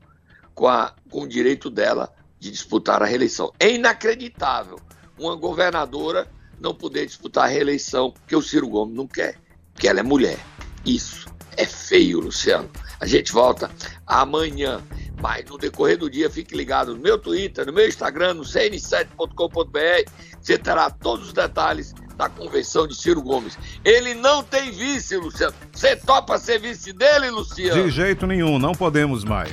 com, 0.58 0.68
a, 0.68 0.92
com 1.12 1.22
o 1.22 1.28
direito 1.28 1.70
dela 1.70 2.12
de 2.40 2.50
disputar 2.50 3.04
a 3.04 3.06
reeleição. 3.06 3.54
É 3.60 3.70
inacreditável 3.70 4.80
uma 5.18 5.36
governadora 5.36 6.28
não 6.60 6.74
poder 6.74 7.06
disputar 7.06 7.46
a 7.46 7.48
reeleição 7.48 8.12
porque 8.12 8.36
o 8.36 8.42
Ciro 8.42 8.68
Gomes 8.68 8.96
não 8.96 9.08
quer, 9.08 9.38
porque 9.72 9.88
ela 9.88 10.00
é 10.00 10.04
mulher. 10.04 10.40
Isso 10.84 11.28
é 11.56 11.64
feio, 11.64 12.20
Luciano. 12.20 12.68
A 13.00 13.06
gente 13.06 13.32
volta 13.32 13.70
amanhã, 14.08 14.82
mas 15.22 15.46
no 15.46 15.60
decorrer 15.60 16.00
do 16.00 16.10
dia 16.10 16.28
fique 16.28 16.58
ligado 16.58 16.96
no 16.96 17.02
meu 17.02 17.20
Twitter, 17.20 17.64
no 17.68 17.72
meu 17.72 17.88
Instagram, 17.88 18.34
no 18.34 18.44
cn7.com.br, 18.44 20.12
você 20.42 20.58
terá 20.58 20.90
todos 20.90 21.28
os 21.28 21.34
detalhes 21.34 21.94
da 22.16 22.28
convenção 22.30 22.88
de 22.88 22.96
Ciro 22.96 23.22
Gomes. 23.22 23.56
Ele 23.86 24.16
não 24.16 24.42
tem 24.42 24.72
vice, 24.72 25.16
Luciano. 25.18 25.54
Você 25.72 25.96
topa 25.96 26.40
ser 26.40 26.60
vice 26.60 26.92
dele, 26.94 27.30
Luciano? 27.30 27.84
De 27.84 27.92
jeito 27.92 28.26
nenhum, 28.26 28.58
não 28.58 28.72
podemos 28.72 29.24
mais. 29.24 29.52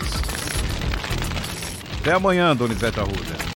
Até 2.04 2.12
amanhã, 2.12 2.54
Donizete 2.54 3.00
Arruda. 3.00 3.43